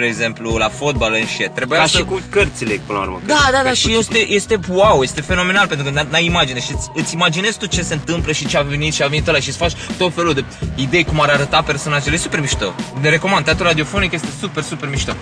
spre 0.00 0.12
exemplu, 0.12 0.56
la 0.56 0.68
fotbal 0.68 1.12
în 1.20 1.26
shit. 1.26 1.54
Trebuia 1.54 1.78
Ca 1.78 1.86
să... 1.86 1.96
și 1.96 2.04
cu 2.04 2.20
cărțile, 2.30 2.80
până 2.86 2.98
la 2.98 3.04
urmă. 3.04 3.20
Da, 3.26 3.34
că- 3.34 3.40
da, 3.50 3.56
că 3.56 3.62
da, 3.62 3.68
ai 3.68 3.74
și 3.74 3.88
făcut 3.88 3.98
este, 3.98 4.32
este 4.32 4.58
wow, 4.68 5.02
este 5.02 5.20
fenomenal 5.20 5.66
pentru 5.66 5.90
că 5.92 6.00
n- 6.02 6.08
n-ai 6.10 6.24
imagine 6.24 6.60
și 6.60 6.72
îți, 6.74 6.90
îți 6.94 7.14
imaginezi 7.14 7.58
tu 7.58 7.66
ce 7.66 7.82
se 7.82 7.94
întâmplă 7.94 8.32
și 8.32 8.46
ce 8.46 8.56
a 8.58 8.62
venit 8.62 8.94
și 8.94 9.02
a 9.02 9.06
venit 9.06 9.28
ăla 9.28 9.38
și 9.38 9.48
îți 9.48 9.58
faci 9.58 9.72
tot 9.98 10.14
felul 10.14 10.34
de 10.34 10.44
idei 10.74 11.04
cum 11.04 11.20
ar 11.20 11.28
arăta 11.28 11.62
personajele, 11.62 12.14
e 12.14 12.18
super 12.18 12.40
mișto. 12.40 12.74
Ne 13.00 13.08
recomand, 13.08 13.44
teatru 13.44 13.64
radiofonic 13.64 14.12
este 14.12 14.28
super, 14.40 14.62
super 14.62 14.88
mișto. 14.88 15.12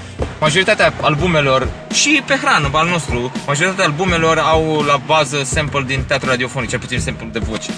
Majoritatea 0.40 0.92
albumelor 1.00 1.68
și 1.92 2.22
pe 2.26 2.34
hrană, 2.34 2.68
al 2.72 2.88
nostru, 2.88 3.32
majoritatea 3.46 3.84
albumelor 3.84 4.38
au 4.38 4.84
la 4.86 4.96
bază 5.06 5.42
sample 5.44 5.82
din 5.86 6.02
teatru 6.06 6.28
radiofonic, 6.28 6.68
cel 6.68 6.78
puțin 6.78 7.00
sample 7.00 7.28
de 7.32 7.38
voce. 7.38 7.70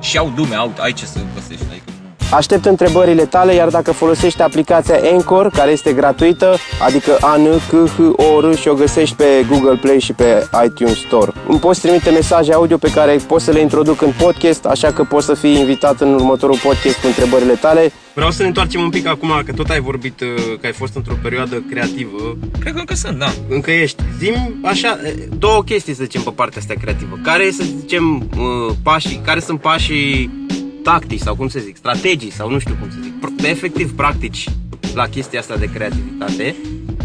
Și 0.00 0.18
au 0.18 0.32
dume, 0.36 0.54
au, 0.54 0.72
ai 0.78 0.92
ce 0.92 1.06
să 1.06 1.18
găsești, 1.34 1.64
adică 1.70 1.84
nu. 1.86 1.97
Aștept 2.32 2.64
întrebările 2.64 3.24
tale, 3.24 3.54
iar 3.54 3.68
dacă 3.68 3.92
folosești 3.92 4.42
aplicația 4.42 5.00
Anchor, 5.12 5.50
care 5.50 5.70
este 5.70 5.92
gratuită, 5.92 6.56
adică 6.86 7.16
A 7.20 7.36
N 7.36 7.46
C 7.68 7.88
H 7.88 7.98
O 8.16 8.40
R 8.40 8.54
și 8.56 8.68
o 8.68 8.74
găsești 8.74 9.16
pe 9.16 9.24
Google 9.50 9.78
Play 9.80 9.98
și 9.98 10.12
pe 10.12 10.48
iTunes 10.64 10.98
Store. 10.98 11.32
Îmi 11.48 11.58
poți 11.58 11.80
trimite 11.80 12.10
mesaje 12.10 12.52
audio 12.52 12.76
pe 12.76 12.90
care 12.90 13.16
pot 13.26 13.40
să 13.40 13.50
le 13.50 13.60
introduc 13.60 14.02
în 14.02 14.12
podcast, 14.18 14.64
așa 14.64 14.92
că 14.92 15.04
poți 15.04 15.26
să 15.26 15.34
fii 15.34 15.58
invitat 15.58 16.00
în 16.00 16.14
următorul 16.14 16.58
podcast 16.62 17.00
cu 17.00 17.06
întrebările 17.06 17.52
tale. 17.52 17.92
Vreau 18.14 18.30
să 18.30 18.42
ne 18.42 18.48
întoarcem 18.48 18.80
un 18.80 18.90
pic 18.90 19.06
acum, 19.06 19.42
că 19.44 19.52
tot 19.52 19.68
ai 19.68 19.80
vorbit 19.80 20.20
uh, 20.20 20.28
că 20.60 20.66
ai 20.66 20.72
fost 20.72 20.96
într-o 20.96 21.14
perioadă 21.22 21.64
creativă. 21.70 22.36
Cred 22.60 22.72
că 22.72 22.78
încă 22.78 22.94
sunt, 22.94 23.18
da. 23.18 23.32
Încă 23.48 23.70
ești. 23.70 24.02
Zim 24.18 24.34
așa, 24.62 24.98
două 25.38 25.62
chestii 25.62 25.94
să 25.94 26.02
zicem 26.02 26.22
pe 26.22 26.30
partea 26.34 26.60
asta 26.60 26.74
creativă. 26.80 27.18
Care 27.22 27.50
să 27.50 27.64
zicem 27.80 28.16
uh, 28.16 28.74
pașii, 28.82 29.20
care 29.24 29.40
sunt 29.40 29.60
pașii 29.60 30.46
tactici 30.82 31.20
sau 31.20 31.36
cum 31.36 31.48
să 31.48 31.58
zic, 31.58 31.76
strategii 31.76 32.32
sau 32.32 32.50
nu 32.50 32.58
știu 32.58 32.76
cum 32.80 32.90
să 32.90 32.96
zic, 33.02 33.12
pr- 33.12 33.44
efectiv 33.50 33.92
practici 33.94 34.48
la 34.94 35.06
chestia 35.06 35.40
asta 35.40 35.56
de 35.56 35.70
creativitate. 35.74 36.54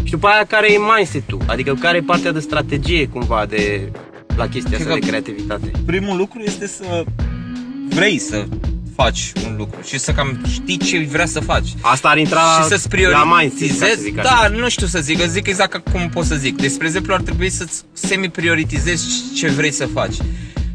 Și 0.02 0.10
după 0.10 0.26
aia 0.26 0.44
care 0.48 0.72
e 0.72 0.76
mindset-ul, 0.96 1.40
adică 1.46 1.74
care 1.80 1.96
e 1.96 2.00
partea 2.02 2.32
de 2.32 2.40
strategie 2.40 3.06
cumva 3.08 3.46
de 3.48 3.90
la 4.36 4.48
chestia 4.48 4.76
asta 4.78 4.88
Cred 4.90 4.94
de 4.94 4.98
că- 5.00 5.06
creativitate. 5.06 5.70
primul 5.86 6.16
lucru 6.16 6.40
este 6.40 6.66
să 6.66 7.04
vrei 7.88 8.18
să 8.18 8.46
faci 8.96 9.32
un 9.46 9.54
lucru 9.58 9.80
și 9.86 9.98
să 9.98 10.12
cam 10.12 10.40
știi 10.52 10.76
ce 10.76 10.98
vrea 11.10 11.26
să 11.26 11.40
faci. 11.40 11.68
Asta 11.80 12.08
ar 12.08 12.18
intra 12.18 12.40
și 12.40 12.68
să-ți 12.68 12.88
la 13.10 13.24
mindset, 13.38 13.68
ca 13.68 13.74
să 13.74 13.78
prioritizezi. 13.78 14.00
zic 14.02 14.18
așa. 14.18 14.28
Da, 14.28 14.48
nu 14.56 14.68
știu 14.68 14.86
să 14.86 14.98
zic, 15.00 15.18
zic 15.20 15.46
exact 15.46 15.88
cum 15.92 16.08
pot 16.08 16.24
să 16.24 16.34
zic. 16.34 16.56
Deci, 16.60 16.70
spre 16.70 16.86
exemplu, 16.86 17.14
ar 17.14 17.20
trebui 17.20 17.50
să-ți 17.50 17.82
semi-prioritizezi 17.92 19.06
ce 19.36 19.48
vrei 19.48 19.72
să 19.72 19.86
faci. 19.86 20.14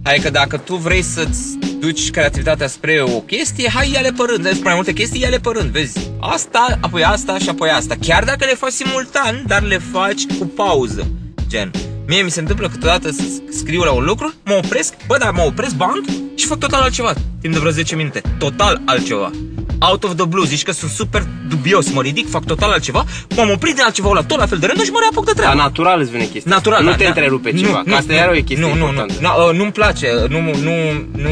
Adică 0.04 0.30
dacă 0.30 0.58
tu 0.58 0.76
vrei 0.76 1.02
să-ți 1.02 1.58
duci 1.80 2.12
creativitatea 2.12 2.68
spre 2.68 3.02
o 3.02 3.20
chestie, 3.20 3.70
hai 3.74 3.92
ia-le 3.94 4.12
pe 4.12 4.24
rând, 4.28 4.44
vezi 4.44 4.62
mai 4.62 4.74
multe 4.76 4.94
chestii, 4.94 5.22
ia-le 5.22 5.38
pe 5.38 5.50
rând, 5.54 5.70
vezi 5.70 6.00
asta, 6.20 6.78
apoi 6.82 7.04
asta 7.04 7.38
și 7.38 7.50
apoi 7.50 7.70
asta. 7.70 7.96
Chiar 8.02 8.24
dacă 8.24 8.46
le 8.46 8.56
faci 8.56 8.72
simultan, 8.72 9.44
dar 9.48 9.64
le 9.64 9.78
faci 9.78 10.26
cu 10.40 10.46
pauză, 10.46 11.08
gen. 11.48 11.72
Mie 12.08 12.22
mi 12.22 12.32
se 12.32 12.40
întâmplă 12.40 12.70
câteodată 12.70 13.12
să 13.12 13.24
scriu 13.52 13.82
la 13.82 13.92
un 13.92 14.04
lucru, 14.04 14.34
mă 14.46 14.60
opresc, 14.64 14.94
bă, 15.08 15.18
dar 15.18 15.32
mă 15.32 15.42
opresc, 15.42 15.76
bang, 15.76 16.06
și 16.36 16.46
fac 16.46 16.58
total 16.58 16.82
altceva, 16.82 17.14
timp 17.42 17.54
de 17.54 17.60
vreo 17.60 17.72
10 17.72 17.96
minute. 17.96 18.22
Total 18.38 18.82
altceva. 18.86 19.32
Out 19.80 20.04
of 20.04 20.16
the 20.16 20.26
blue, 20.26 20.46
zici 20.46 20.64
că 20.64 20.72
sunt 20.72 20.92
super 20.92 21.28
dubios, 21.50 21.92
mă 21.92 22.02
ridic, 22.02 22.30
fac 22.30 22.46
total 22.46 22.72
altceva, 22.72 23.06
m-am 23.36 23.50
oprit 23.50 23.74
din 23.76 23.84
altceva 23.84 24.14
la 24.14 24.24
tot 24.24 24.38
la 24.38 24.46
fel 24.46 24.58
de 24.58 24.66
rând 24.66 24.84
și 24.84 24.92
mă 24.92 24.98
reapuc 25.02 25.26
de 25.26 25.32
Dar 25.32 25.42
treabă. 25.44 25.62
natural 25.62 26.00
îți 26.00 26.12
vine 26.12 26.24
chestia. 26.24 26.52
Natural, 26.54 26.84
Nu 26.84 26.90
da, 26.90 26.96
te 26.96 27.04
da. 27.04 27.10
întrerupe 27.10 27.52
Nu, 27.52 27.58
ceva, 27.60 27.78
nu, 27.78 27.84
că 27.92 27.96
asta 27.98 28.12
nu, 28.14 28.18
iar 28.18 28.28
o 28.28 28.32
chestie 28.32 28.58
nu, 28.60 28.68
nu, 28.68 28.74
importantă. 28.74 29.14
Nu, 29.22 29.30
nu, 29.52 29.58
nu-mi 29.58 29.72
place, 29.72 30.08
nu, 30.30 30.40
nu, 30.42 30.74
nu, 31.16 31.30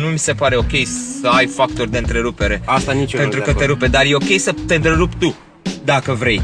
nu 0.00 0.06
mi 0.12 0.18
se 0.18 0.32
pare 0.32 0.56
ok 0.56 0.70
să 1.20 1.28
ai 1.28 1.46
factori 1.46 1.90
de 1.90 1.98
întrerupere. 1.98 2.62
Asta 2.64 2.92
nici 2.92 3.12
eu 3.12 3.20
nu 3.20 3.28
Pentru 3.28 3.40
sunt 3.44 3.44
că 3.44 3.50
de 3.52 3.58
te 3.58 3.64
acord. 3.64 3.68
rupe, 3.70 3.86
dar 3.86 4.04
e 4.04 4.14
ok 4.14 4.40
să 4.40 4.54
te 4.66 4.74
întrerupi 4.74 5.14
tu, 5.18 5.36
dacă 5.84 6.12
vrei. 6.12 6.42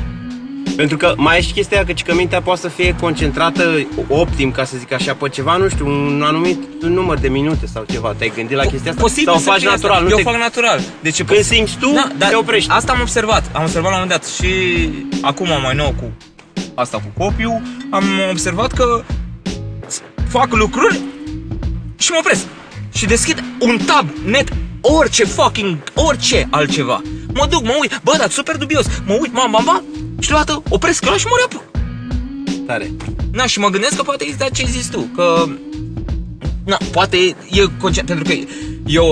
Pentru 0.76 0.96
că 0.96 1.14
mai 1.16 1.38
e 1.38 1.40
și 1.40 1.52
chestia 1.52 1.76
aia 1.76 1.86
că, 1.86 1.92
că 2.06 2.14
mintea 2.14 2.42
poate 2.42 2.60
să 2.60 2.68
fie 2.68 2.96
concentrată 3.00 3.86
optim, 4.08 4.50
ca 4.50 4.64
să 4.64 4.76
zic 4.78 4.92
așa, 4.92 5.14
pe 5.14 5.28
ceva, 5.28 5.56
nu 5.56 5.68
știu, 5.68 5.86
un 5.86 6.22
anumit 6.24 6.82
număr 6.82 7.18
de 7.18 7.28
minute 7.28 7.66
sau 7.66 7.84
ceva. 7.90 8.14
Te-ai 8.18 8.32
gândit 8.34 8.56
la 8.56 8.64
chestia 8.64 8.90
asta? 8.90 9.02
Posibil 9.02 9.24
sau 9.24 9.34
o 9.34 9.38
să 9.38 9.44
faci 9.44 9.58
fie 9.60 9.68
asta. 9.68 9.86
natural? 9.88 10.02
Nu 10.02 10.10
Eu 10.10 10.16
te... 10.16 10.22
fac 10.22 10.36
natural. 10.36 10.80
Deci 11.00 11.18
e 11.18 11.24
Când 11.24 11.38
pos- 11.38 11.46
simți 11.46 11.76
tu, 11.76 11.90
Da, 11.94 12.08
dar 12.18 12.28
te 12.28 12.34
oprești. 12.34 12.70
Asta 12.70 12.92
am 12.92 13.00
observat. 13.00 13.44
Am 13.52 13.62
observat 13.62 13.90
la 13.90 13.96
un 13.96 14.02
moment 14.02 14.20
dat 14.20 14.30
și 14.30 14.48
acum 15.22 15.48
mai 15.62 15.74
nou 15.74 15.94
cu 16.00 16.10
asta 16.74 16.98
cu 16.98 17.24
copiul, 17.24 17.62
am 17.90 18.04
observat 18.30 18.72
că 18.72 19.02
fac 20.28 20.52
lucruri 20.54 21.00
și 21.98 22.10
mă 22.10 22.16
opresc. 22.20 22.44
Și 22.94 23.06
deschid 23.06 23.44
un 23.60 23.78
tab 23.86 24.08
net 24.24 24.48
orice 24.80 25.24
fucking, 25.24 25.76
orice 25.94 26.46
altceva. 26.50 27.02
Mă 27.34 27.46
duc, 27.50 27.62
mă 27.62 27.76
uit, 27.80 28.00
bă, 28.04 28.14
dar 28.18 28.30
super 28.30 28.56
dubios. 28.56 28.86
Mă 29.06 29.16
uit, 29.20 29.32
mam, 29.32 29.50
mam, 29.50 29.64
mam, 29.64 29.82
și 30.24 30.30
deodată 30.30 30.62
opresc 30.68 31.06
ăla 31.06 31.16
și 31.16 31.26
mă 31.26 31.36
reapuc. 31.38 31.62
Tare. 32.66 32.90
Na, 33.32 33.46
și 33.46 33.58
mă 33.58 33.68
gândesc 33.68 33.96
că 33.96 34.02
poate 34.02 34.24
exista 34.24 34.48
ce 34.52 34.62
ai 34.64 34.70
zis 34.70 34.86
tu, 34.86 35.00
că... 35.00 35.44
Na, 36.64 36.76
poate 36.92 37.16
e 37.50 37.60
conce- 37.80 38.02
pentru 38.04 38.24
că 38.24 38.32
eu 38.86 39.06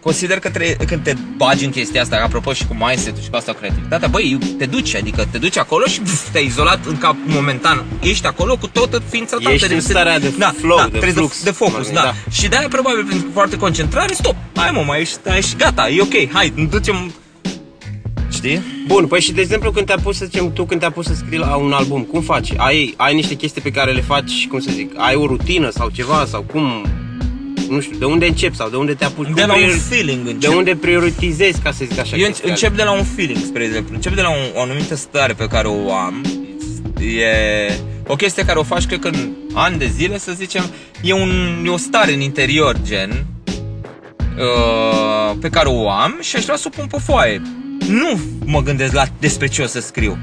consider 0.00 0.38
că 0.38 0.50
tre- 0.50 0.76
când 0.86 1.02
te 1.02 1.14
bagi 1.36 1.64
în 1.64 1.70
chestia 1.70 2.02
asta, 2.02 2.20
apropo 2.24 2.52
și 2.52 2.66
cu 2.66 2.74
mindset 2.74 3.16
și 3.22 3.30
cu 3.30 3.36
asta 3.36 3.52
cu 3.52 3.58
creativitatea, 3.58 4.08
băi, 4.08 4.38
te 4.58 4.66
duci, 4.66 4.94
adică 4.94 5.26
te 5.30 5.38
duci 5.38 5.58
acolo 5.58 5.84
și 5.86 6.00
pf, 6.00 6.28
te-ai 6.30 6.44
izolat 6.44 6.86
în 6.86 6.98
cap 6.98 7.16
momentan. 7.26 7.84
Ești 8.00 8.26
acolo 8.26 8.56
cu 8.56 8.66
toată 8.66 9.02
ființa 9.10 9.36
ta. 9.36 9.42
Ești 9.50 9.56
trebuie 9.58 9.78
în 9.78 9.84
să- 9.84 9.90
starea 9.90 10.18
de 10.18 10.32
da, 10.38 10.54
flow, 10.60 10.76
da, 10.76 10.82
de 10.84 10.88
trebuie 10.90 11.12
flux, 11.12 11.36
de, 11.42 11.50
de 11.50 11.50
focus, 11.56 11.84
mai 11.84 11.92
da. 11.94 12.02
da. 12.02 12.14
Și 12.30 12.48
de-aia 12.48 12.68
probabil 12.68 13.04
pentru 13.04 13.26
foarte 13.32 13.56
concentrare, 13.56 14.12
stop, 14.14 14.34
hai 14.54 14.70
mă, 14.72 14.82
mai 14.86 15.00
ești, 15.00 15.18
mai 15.26 15.38
ești 15.38 15.56
gata, 15.56 15.88
e 15.88 16.00
ok, 16.00 16.32
hai, 16.32 16.52
ne 16.54 16.64
ducem... 16.64 17.12
Știi? 18.42 18.62
Bun, 18.86 19.06
păi 19.06 19.20
și 19.20 19.32
de 19.32 19.40
exemplu 19.40 19.70
când 19.70 19.86
te-a 19.86 19.96
pus, 20.02 20.16
să 20.16 20.24
zicem, 20.24 20.52
tu 20.52 20.64
când 20.64 20.80
te-a 20.80 20.90
pus 20.90 21.06
să 21.06 21.14
scrii 21.14 21.38
la 21.38 21.56
un 21.56 21.72
album, 21.72 22.02
cum 22.02 22.20
faci? 22.20 22.48
Ai, 22.56 22.94
ai 22.96 23.14
niște 23.14 23.34
chestii 23.34 23.62
pe 23.62 23.70
care 23.70 23.92
le 23.92 24.00
faci, 24.00 24.46
cum 24.48 24.60
să 24.60 24.70
zic, 24.72 24.92
ai 24.96 25.14
o 25.14 25.26
rutină 25.26 25.70
sau 25.70 25.88
ceva 25.88 26.24
sau 26.28 26.42
cum, 26.42 26.84
nu 27.68 27.80
știu, 27.80 27.98
de 27.98 28.04
unde 28.04 28.26
începi 28.26 28.56
sau 28.56 28.68
de 28.68 28.76
unde 28.76 28.94
te 28.94 29.04
apuci? 29.04 29.26
De 29.26 29.32
Cum 29.32 29.46
la 29.46 29.54
un 29.54 29.60
priori- 29.60 29.78
feeling 29.88 30.24
De 30.24 30.30
încep. 30.30 30.54
unde 30.54 30.76
prioritizezi, 30.76 31.60
ca 31.60 31.72
să 31.72 31.84
zic 31.88 31.98
așa, 31.98 32.16
Eu 32.16 32.26
chestiile 32.26 32.50
încep 32.50 32.76
de 32.76 32.82
la 32.82 32.92
un 32.92 33.04
feeling, 33.04 33.38
spre 33.44 33.64
exemplu. 33.64 33.94
Încep 33.94 34.14
de 34.14 34.20
la 34.20 34.30
un, 34.30 34.36
o 34.54 34.60
anumită 34.60 34.94
stare 34.94 35.32
pe 35.32 35.46
care 35.46 35.66
o 35.68 35.92
am. 35.94 36.24
E 37.00 37.72
o 38.06 38.14
chestie 38.16 38.44
care 38.44 38.58
o 38.58 38.62
faci, 38.62 38.86
cred 38.86 38.98
că 38.98 39.08
în 39.08 39.30
ani 39.54 39.78
de 39.78 39.86
zile, 39.86 40.18
să 40.18 40.32
zicem. 40.36 40.64
E, 41.02 41.12
un, 41.12 41.62
e 41.66 41.68
o 41.68 41.76
stare 41.76 42.12
în 42.12 42.20
interior, 42.20 42.76
gen, 42.86 43.26
uh, 44.38 45.36
pe 45.40 45.48
care 45.48 45.68
o 45.68 45.90
am 45.90 46.18
și 46.20 46.36
aș 46.36 46.42
vrea 46.44 46.56
să 46.56 46.64
o 46.72 46.76
pun 46.76 46.86
pe 46.90 46.96
foaie. 47.04 47.42
Nu 47.88 48.20
mă 48.44 48.60
gândesc 48.62 48.92
la 48.92 49.04
despre 49.18 49.46
ce 49.46 49.62
o 49.62 49.66
să 49.66 49.80
scriu. 49.80 50.18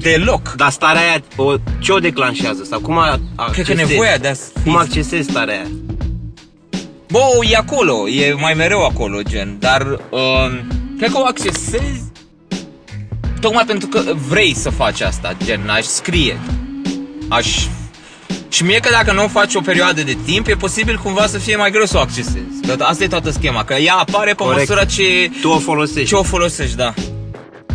Deloc. 0.00 0.52
Dar 0.56 0.70
starea 0.70 1.00
aia, 1.00 1.22
o, 1.36 1.54
ce 1.78 1.92
o 1.92 1.98
declanșează? 1.98 2.64
Sau 2.64 2.80
cum 2.80 2.98
a, 2.98 3.10
Cred 3.10 3.20
că 3.36 3.72
accesezi? 3.72 3.90
nevoia 3.90 4.16
de 4.16 4.28
a 4.28 4.34
Cum 4.62 4.72
fi 4.72 4.78
accesezi 4.78 5.30
starea 5.30 5.54
aia? 5.54 5.66
Bă, 7.10 7.20
e 7.50 7.56
acolo, 7.56 8.08
e 8.08 8.32
mai 8.32 8.54
mereu 8.54 8.84
acolo, 8.84 9.22
gen, 9.22 9.56
dar 9.58 9.82
uh, 10.10 10.60
cred 10.98 11.10
că 11.10 11.18
o 11.18 11.26
accesezi 11.26 12.02
tocmai 13.40 13.64
pentru 13.64 13.88
că 13.88 14.02
vrei 14.28 14.54
să 14.54 14.70
faci 14.70 15.00
asta, 15.00 15.36
gen, 15.44 15.68
aș 15.68 15.84
scrie, 15.84 16.38
aș... 17.28 17.66
Și 18.52 18.64
mie 18.64 18.78
că 18.78 18.88
dacă 18.90 19.12
nu 19.12 19.24
o 19.24 19.28
faci 19.28 19.54
o 19.54 19.60
perioadă 19.60 20.02
de 20.02 20.16
timp, 20.24 20.46
e 20.48 20.54
posibil 20.54 21.00
cumva 21.02 21.26
să 21.26 21.38
fie 21.38 21.56
mai 21.56 21.70
greu 21.70 21.84
să 21.84 21.96
o 21.96 22.00
accesezi. 22.00 22.60
Că 22.66 22.76
asta 22.84 23.04
e 23.04 23.08
toată 23.08 23.30
schema, 23.30 23.64
că 23.64 23.74
ea 23.74 23.94
apare 23.94 24.30
pe 24.30 24.42
Corect. 24.42 24.68
măsură 24.68 24.84
ce, 24.86 25.30
Tu 25.40 25.48
o 25.48 25.58
folosești. 25.58 26.08
ce 26.08 26.14
o 26.14 26.22
folosești, 26.22 26.76
da. 26.76 26.94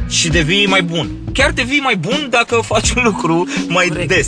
Și 0.10 0.28
devii 0.28 0.68
mai 0.68 0.82
bun. 0.82 1.10
Chiar 1.34 1.52
devii 1.52 1.80
mai 1.80 1.96
bun 1.96 2.28
dacă 2.30 2.56
faci 2.74 2.90
un 2.90 3.02
lucru 3.04 3.48
mai 3.68 3.88
Corect. 3.88 4.08
des. 4.08 4.28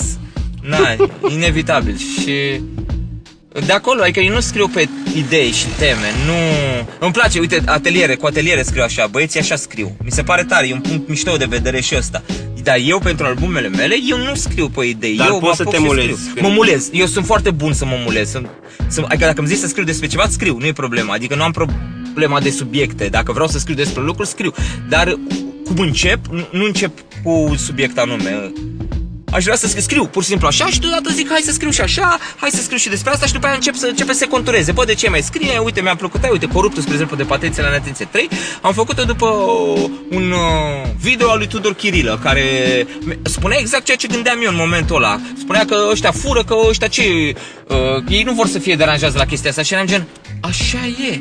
Na, 0.62 0.96
inevitabil. 1.30 1.98
Și 1.98 2.62
de 3.66 3.72
acolo, 3.72 4.02
adică 4.02 4.20
eu 4.20 4.34
nu 4.34 4.40
scriu 4.40 4.68
pe 4.68 4.90
idei 5.16 5.52
și 5.52 5.66
teme, 5.78 6.12
nu... 6.26 6.34
Îmi 7.00 7.12
place, 7.12 7.40
uite, 7.40 7.62
ateliere, 7.66 8.16
cu 8.16 8.26
ateliere 8.26 8.62
scriu 8.64 8.84
așa, 8.84 9.08
băieții 9.08 9.40
așa 9.40 9.56
scriu. 9.56 9.96
Mi 10.04 10.12
se 10.12 10.24
pare 10.24 10.44
tare, 10.44 10.68
e 10.68 10.74
un 10.74 10.80
punct 10.82 11.10
mișto 11.10 11.38
de 11.38 11.46
vedere 11.50 11.82
și 11.82 11.96
ăsta. 11.98 12.24
Dar 12.64 12.78
eu, 12.86 13.00
pentru 13.00 13.26
albumele 13.26 13.68
mele, 13.68 13.96
eu 14.10 14.18
nu 14.18 14.36
scriu 14.36 14.70
pe 14.70 14.86
idei. 14.86 15.16
Dar 15.16 15.28
eu 15.28 15.40
poți 15.40 15.56
să 15.56 15.62
apuc 15.62 15.74
te 15.74 15.80
și 15.80 15.86
mulezi 15.86 16.08
scriu. 16.22 16.34
când- 16.34 16.46
Mă 16.48 16.52
mulez. 16.54 16.90
Eu 16.94 17.06
sunt 17.06 17.26
foarte 17.26 17.52
bun 17.52 17.74
să 17.74 17.86
mă 17.86 17.98
mulez. 18.04 18.30
Sunt, 18.30 18.48
să, 18.88 19.02
adică 19.08 19.26
dacă 19.26 19.40
îmi 19.40 19.48
zici 19.48 19.58
să 19.58 19.68
scriu 19.68 19.84
despre 19.84 20.08
ceva, 20.08 20.26
scriu, 20.30 20.58
nu 20.60 20.66
e 20.66 20.72
problema. 20.74 21.14
Adică 21.14 21.36
nu 21.36 21.44
am 21.44 21.52
problema 21.52 22.40
de 22.40 22.50
subiecte. 22.50 23.08
Dacă 23.08 23.32
vreau 23.32 23.48
să 23.48 23.60
scriu 23.60 23.76
despre 23.76 24.02
lucruri, 24.02 24.30
scriu. 24.30 24.54
Dar 24.90 25.16
cum 25.66 25.76
încep, 25.80 26.26
nu- 26.32 26.48
nu 26.52 26.66
încep 26.66 26.92
cu 27.24 27.54
subiect 27.58 27.98
anume. 27.98 28.52
Aș 29.32 29.44
vrea 29.44 29.56
să 29.56 29.68
scriu, 29.68 29.82
scriu 29.82 30.06
pur 30.06 30.24
și 30.24 30.30
simplu 30.30 30.48
așa 30.48 30.66
și 30.66 30.80
deodată 30.80 31.10
zic 31.12 31.30
hai 31.30 31.42
să 31.44 31.52
scriu 31.52 31.70
și 31.70 31.82
așa, 31.82 32.20
hai 32.36 32.50
să 32.50 32.62
scriu 32.62 32.78
și 32.78 32.90
despre 32.90 33.12
asta 33.12 33.26
și 33.26 33.34
după 33.34 33.46
aia 33.46 33.56
încep 33.56 33.76
să 33.76 33.86
începe 33.86 34.12
să 34.12 34.18
se 34.18 34.28
contureze. 34.28 34.72
Bă, 34.72 34.86
de 34.86 34.94
ce 34.94 35.10
mai 35.10 35.22
scrie? 35.22 35.58
Uite, 35.58 35.82
mi-a 35.82 35.96
plăcut, 35.96 36.24
aia, 36.24 36.32
uite, 36.32 36.48
coruptul, 36.48 36.82
spre 36.82 36.94
exemplu, 36.94 37.16
de 37.16 37.24
Patențe 37.24 37.62
la 37.62 37.70
Neatențe 37.70 38.06
3. 38.12 38.30
Am 38.62 38.74
făcut-o 38.74 39.04
după 39.04 39.26
un 40.10 40.32
uh, 40.32 40.90
video 41.00 41.30
al 41.30 41.38
lui 41.38 41.48
Tudor 41.48 41.74
Chirilă, 41.74 42.20
care 42.24 42.44
spunea 43.22 43.58
exact 43.60 43.84
ceea 43.84 43.98
ce 43.98 44.08
gândeam 44.08 44.40
eu 44.44 44.50
în 44.50 44.56
momentul 44.56 44.96
ăla. 44.96 45.20
Spunea 45.40 45.66
că 45.66 45.76
ăștia 45.92 46.12
fură, 46.12 46.44
că 46.44 46.56
ăștia 46.68 46.88
ce... 46.88 47.04
Uh, 47.68 48.04
ei 48.10 48.24
nu 48.24 48.34
vor 48.34 48.48
să 48.48 48.60
fie 48.60 48.76
deranjați 48.76 49.18
la 49.18 49.26
chestia 49.26 49.50
asta 49.50 49.62
și 49.62 49.74
eram 49.74 49.86
gen, 49.86 50.08
așa 50.42 50.86
e. 51.12 51.20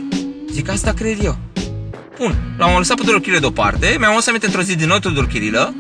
Zic, 0.52 0.68
asta 0.70 0.92
cred 0.92 1.24
eu. 1.24 1.36
Bun, 2.18 2.34
l-am 2.58 2.76
lăsat 2.76 2.96
pe 2.96 3.02
Tudor 3.02 3.20
Chirilă 3.20 3.40
deoparte, 3.40 3.96
mi-am 3.98 4.12
adus 4.12 4.26
aminte 4.26 4.46
într-o 4.46 4.62
zi 4.62 4.76
din 4.76 4.86
nou 4.86 4.98
Tudor 4.98 5.26
Chirilă, 5.26 5.74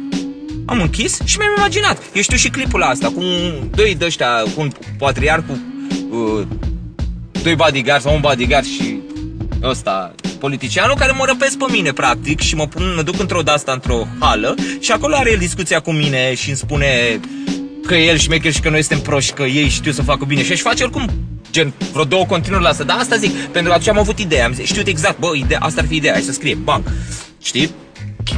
am 0.66 0.80
închis 0.80 1.18
și 1.24 1.38
mi-am 1.38 1.54
imaginat. 1.56 2.02
Eu 2.14 2.22
știu 2.22 2.36
și 2.36 2.48
clipul 2.48 2.82
asta 2.82 3.08
cu 3.08 3.22
doi 3.74 3.94
de 3.98 4.04
ăștia, 4.04 4.42
cu 4.54 4.60
un 4.60 4.70
patriar 4.98 5.44
cu 5.46 5.60
uh, 6.16 6.46
doi 7.42 7.54
bodyguard 7.54 8.02
sau 8.02 8.14
un 8.14 8.20
bodyguard 8.20 8.64
și 8.64 9.00
ăsta 9.62 10.14
politicianul 10.38 10.96
care 10.96 11.12
mă 11.12 11.24
răpesc 11.26 11.56
pe 11.56 11.64
mine 11.70 11.92
practic 11.92 12.40
și 12.40 12.54
mă, 12.54 12.66
pun, 12.66 12.92
mă 12.96 13.02
duc 13.02 13.20
într-o 13.20 13.42
de-asta 13.42 13.72
într-o 13.72 14.06
hală 14.18 14.54
și 14.80 14.92
acolo 14.92 15.14
are 15.14 15.30
el 15.30 15.38
discuția 15.38 15.80
cu 15.80 15.92
mine 15.92 16.34
și 16.34 16.48
îmi 16.48 16.56
spune 16.56 17.20
că 17.86 17.94
e 17.94 18.08
el 18.08 18.18
șmecher 18.18 18.52
și 18.52 18.60
că 18.60 18.70
noi 18.70 18.82
suntem 18.82 19.00
proști, 19.00 19.32
că 19.32 19.42
ei 19.42 19.68
știu 19.68 19.92
să 19.92 20.02
facă 20.02 20.24
bine. 20.24 20.44
Și 20.44 20.52
aș 20.52 20.60
face 20.60 20.82
oricum 20.82 21.10
gen 21.50 21.72
vreo 21.92 22.04
două 22.04 22.24
continuări 22.24 22.62
la 22.62 22.68
asta, 22.68 22.84
dar 22.84 22.96
asta 22.98 23.16
zic, 23.16 23.30
pentru 23.30 23.62
că 23.62 23.72
atunci 23.72 23.88
am 23.88 23.98
avut 23.98 24.18
ideea, 24.18 24.44
am 24.44 24.52
zis, 24.52 24.66
știu 24.66 24.82
exact, 24.84 25.18
bă, 25.18 25.30
ideea, 25.34 25.60
asta 25.60 25.80
ar 25.80 25.86
fi 25.86 25.94
ideea, 25.96 26.12
hai 26.12 26.22
să 26.22 26.32
scriem, 26.32 26.64
bang, 26.64 26.82
știi? 27.42 27.70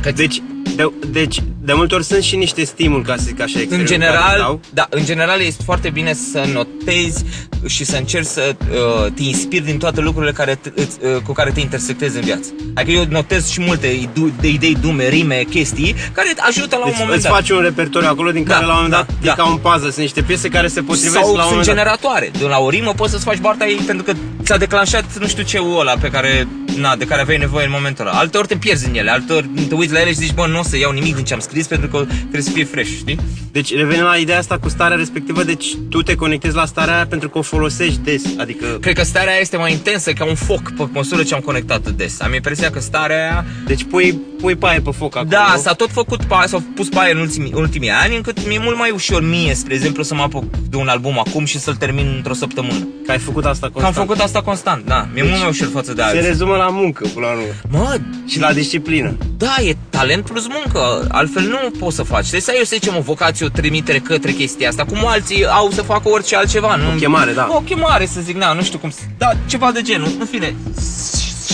Că 0.03 0.13
Deci, 0.13 0.43
de, 0.77 0.93
deci, 1.11 1.43
de 1.63 1.73
multe 1.73 1.95
ori 1.95 2.05
sunt 2.05 2.23
și 2.23 2.37
niște 2.37 2.65
stimuli, 2.65 3.03
ca 3.05 3.17
să 3.17 3.23
zic 3.27 3.41
așa, 3.41 3.53
în 3.57 3.61
exterior, 3.63 3.87
care 3.87 3.99
general, 3.99 4.39
dau. 4.39 4.61
da, 4.75 4.87
în 4.91 5.05
general 5.05 5.41
este 5.41 5.63
foarte 5.65 5.91
bine 5.91 6.13
să 6.33 6.45
notezi 6.53 7.25
și 7.67 7.85
să 7.85 7.97
încerci 7.97 8.27
să 8.27 8.55
uh, 8.71 9.13
te 9.15 9.23
inspiri 9.23 9.65
din 9.65 9.79
toate 9.79 10.01
lucrurile 10.01 10.33
care 10.33 10.55
te, 10.55 10.73
îți, 10.75 10.99
uh, 11.03 11.23
cu 11.27 11.33
care 11.33 11.51
te 11.51 11.61
intersectezi 11.61 12.17
în 12.17 12.23
viață. 12.23 12.49
Adică 12.75 12.99
eu 12.99 13.05
notez 13.09 13.49
și 13.49 13.61
multe 13.61 13.87
idu- 13.87 14.33
de 14.41 14.49
idei 14.49 14.77
dume, 14.81 15.09
rime, 15.09 15.45
chestii 15.51 15.95
care 16.13 16.33
te 16.35 16.41
ajută 16.47 16.77
la 16.77 16.85
un 16.85 16.91
Deci 16.91 16.99
moment 17.01 17.17
îți 17.17 17.25
dat. 17.27 17.33
faci 17.33 17.51
un 17.51 17.61
repertoriu 17.61 18.09
acolo 18.09 18.31
din 18.31 18.45
Da, 18.45 18.53
care 18.55 18.67
la 18.67 18.73
un 18.73 18.83
moment 18.83 18.93
da, 18.95 19.07
dat 19.07 19.25
da. 19.25 19.31
e 19.31 19.35
ca 19.37 19.47
un 19.51 19.57
puzzle, 19.57 19.91
sunt 19.91 19.97
niște 19.97 20.23
piese 20.23 20.49
care 20.49 20.69
se 20.69 20.81
potrivesc 20.81 21.15
sau 21.15 21.23
la 21.25 21.31
un 21.31 21.37
sunt 21.37 21.49
moment 21.51 21.67
dat. 21.67 21.75
generatoare. 21.77 22.31
De 22.39 22.45
la 22.45 22.59
o 22.59 22.69
rimă 22.71 22.93
poți 22.97 23.11
să-ți 23.13 23.25
faci 23.25 23.39
barta 23.39 23.67
ei 23.67 23.75
pentru 23.87 24.05
că 24.05 24.13
ți-a 24.43 24.57
declanșat 24.57 25.19
nu 25.19 25.27
știu 25.27 25.43
ce 25.43 25.61
ăla 25.79 25.93
pe 26.01 26.09
care, 26.09 26.49
na, 26.77 26.97
de 26.97 27.05
care 27.05 27.21
aveai 27.21 27.39
nevoie 27.39 27.65
în 27.65 27.71
momentul 27.75 28.07
ăla. 28.07 28.19
Alteori 28.19 28.47
te 28.47 28.57
pierzi 28.57 28.87
în 28.89 28.95
ele, 28.95 29.11
alteori 29.11 29.47
te 29.69 29.75
uiți 29.75 29.93
la 29.93 30.01
ele 30.01 30.11
și 30.11 30.17
zici, 30.17 30.33
bă, 30.35 30.47
nu 30.47 30.59
o 30.59 30.63
să 30.63 30.77
iau 30.77 30.91
nimic 30.93 31.15
din 31.15 31.25
ce 31.25 31.35
am 31.35 31.41
scris 31.41 31.49
pentru 31.69 31.89
că 31.89 32.05
trebuie 32.19 32.43
să 32.43 32.51
fie 32.51 32.65
fresh, 32.65 32.89
știi? 32.91 33.19
Deci 33.53 33.75
revenim 33.75 34.03
la 34.05 34.17
ideea 34.17 34.39
asta 34.39 34.59
cu 34.59 34.69
starea 34.69 34.97
respectivă, 34.97 35.43
deci 35.43 35.67
tu 35.89 36.03
te 36.03 36.15
conectezi 36.15 36.55
la 36.55 36.65
starea 36.67 36.95
aia 36.95 37.07
pentru 37.07 37.29
că 37.29 37.39
o 37.39 37.43
folosești 37.43 37.99
des, 38.05 38.23
adică 38.39 38.67
Cred 38.81 38.95
că 38.95 39.05
starea 39.05 39.31
aia 39.33 39.41
este 39.41 39.57
mai 39.57 39.73
intensă 39.73 40.13
ca 40.13 40.25
un 40.25 40.35
foc 40.35 40.73
pe 40.77 40.89
măsură 40.93 41.23
ce 41.23 41.35
am 41.35 41.41
conectat 41.41 41.89
des. 41.89 42.21
Am 42.21 42.35
impresia 42.35 42.71
că 42.71 42.81
starea 42.81 43.17
aia 43.17 43.45
deci 43.67 43.85
pui, 43.85 44.19
pui 44.41 44.55
paie 44.57 44.81
pe 44.81 44.91
foc 44.91 45.17
acolo. 45.17 45.29
Da, 45.31 45.55
s-a 45.59 45.73
tot 45.73 45.91
făcut 45.91 46.25
pa, 46.25 46.45
s-au 46.47 46.63
pus 46.75 46.89
paie 46.89 47.13
în 47.13 47.19
ultimii, 47.19 47.53
ultimii 47.55 47.91
ani, 47.91 48.17
încât 48.17 48.47
mi-e 48.49 48.59
mult 48.63 48.77
mai 48.79 48.91
ușor 48.91 49.23
mie, 49.23 49.55
spre 49.55 49.75
exemplu, 49.75 50.03
să 50.03 50.15
mă 50.15 50.23
apuc 50.23 50.45
de 50.69 50.77
un 50.77 50.89
album 50.89 51.19
acum 51.19 51.45
și 51.45 51.59
să-l 51.59 51.75
termin 51.77 52.13
într-o 52.17 52.35
săptămână. 52.35 52.89
Că 53.07 53.11
ai 53.11 53.19
făcut 53.19 53.45
asta 53.45 53.67
Că 53.67 53.73
constant. 53.73 53.97
am 53.97 54.07
făcut 54.07 54.21
asta 54.23 54.43
constant, 54.43 54.85
da. 54.87 55.09
Mi-e 55.13 55.23
mult 55.23 55.39
mai 55.41 55.49
ușor 55.49 55.69
față 55.73 55.93
de 55.93 56.01
Se 56.01 56.07
alții. 56.07 56.27
rezumă 56.27 56.57
la 56.57 56.69
muncă, 56.69 57.05
până 57.15 57.27
la 57.27 57.33
urmă. 57.33 57.45
Mă, 57.85 57.97
Și 58.27 58.41
la 58.41 58.53
disciplină. 58.53 59.17
da, 59.37 59.57
e 59.63 59.77
talent 59.91 60.25
plus 60.25 60.47
muncă, 60.49 61.07
altfel 61.09 61.40
nu 61.41 61.71
poți 61.79 61.97
să 61.97 62.03
faci. 62.03 62.21
Trebuie 62.21 62.41
să 62.41 62.51
ai, 62.51 62.57
eu 62.59 62.65
să 62.65 62.77
zicem, 62.81 62.97
o 62.97 63.01
vocație, 63.01 63.47
o 63.47 63.49
trimitere 63.49 63.99
către 63.99 64.33
chestia 64.33 64.69
asta, 64.69 64.85
cum 64.85 65.07
alții 65.07 65.47
au 65.47 65.71
să 65.71 65.83
facă 65.83 66.09
orice 66.09 66.37
altceva, 66.37 66.77
nu? 66.77 66.91
O 66.93 66.95
chemare, 66.95 67.33
da. 67.33 67.47
O 67.51 67.61
chemare, 67.61 68.07
să 68.07 68.21
zic, 68.21 68.37
na, 68.37 68.53
nu 68.53 68.63
știu 68.63 68.79
cum, 68.79 68.91
să- 68.91 69.01
da, 69.19 69.31
ceva 69.47 69.71
de 69.73 69.83
genul, 69.83 70.09
în 70.19 70.27
fine. 70.27 70.55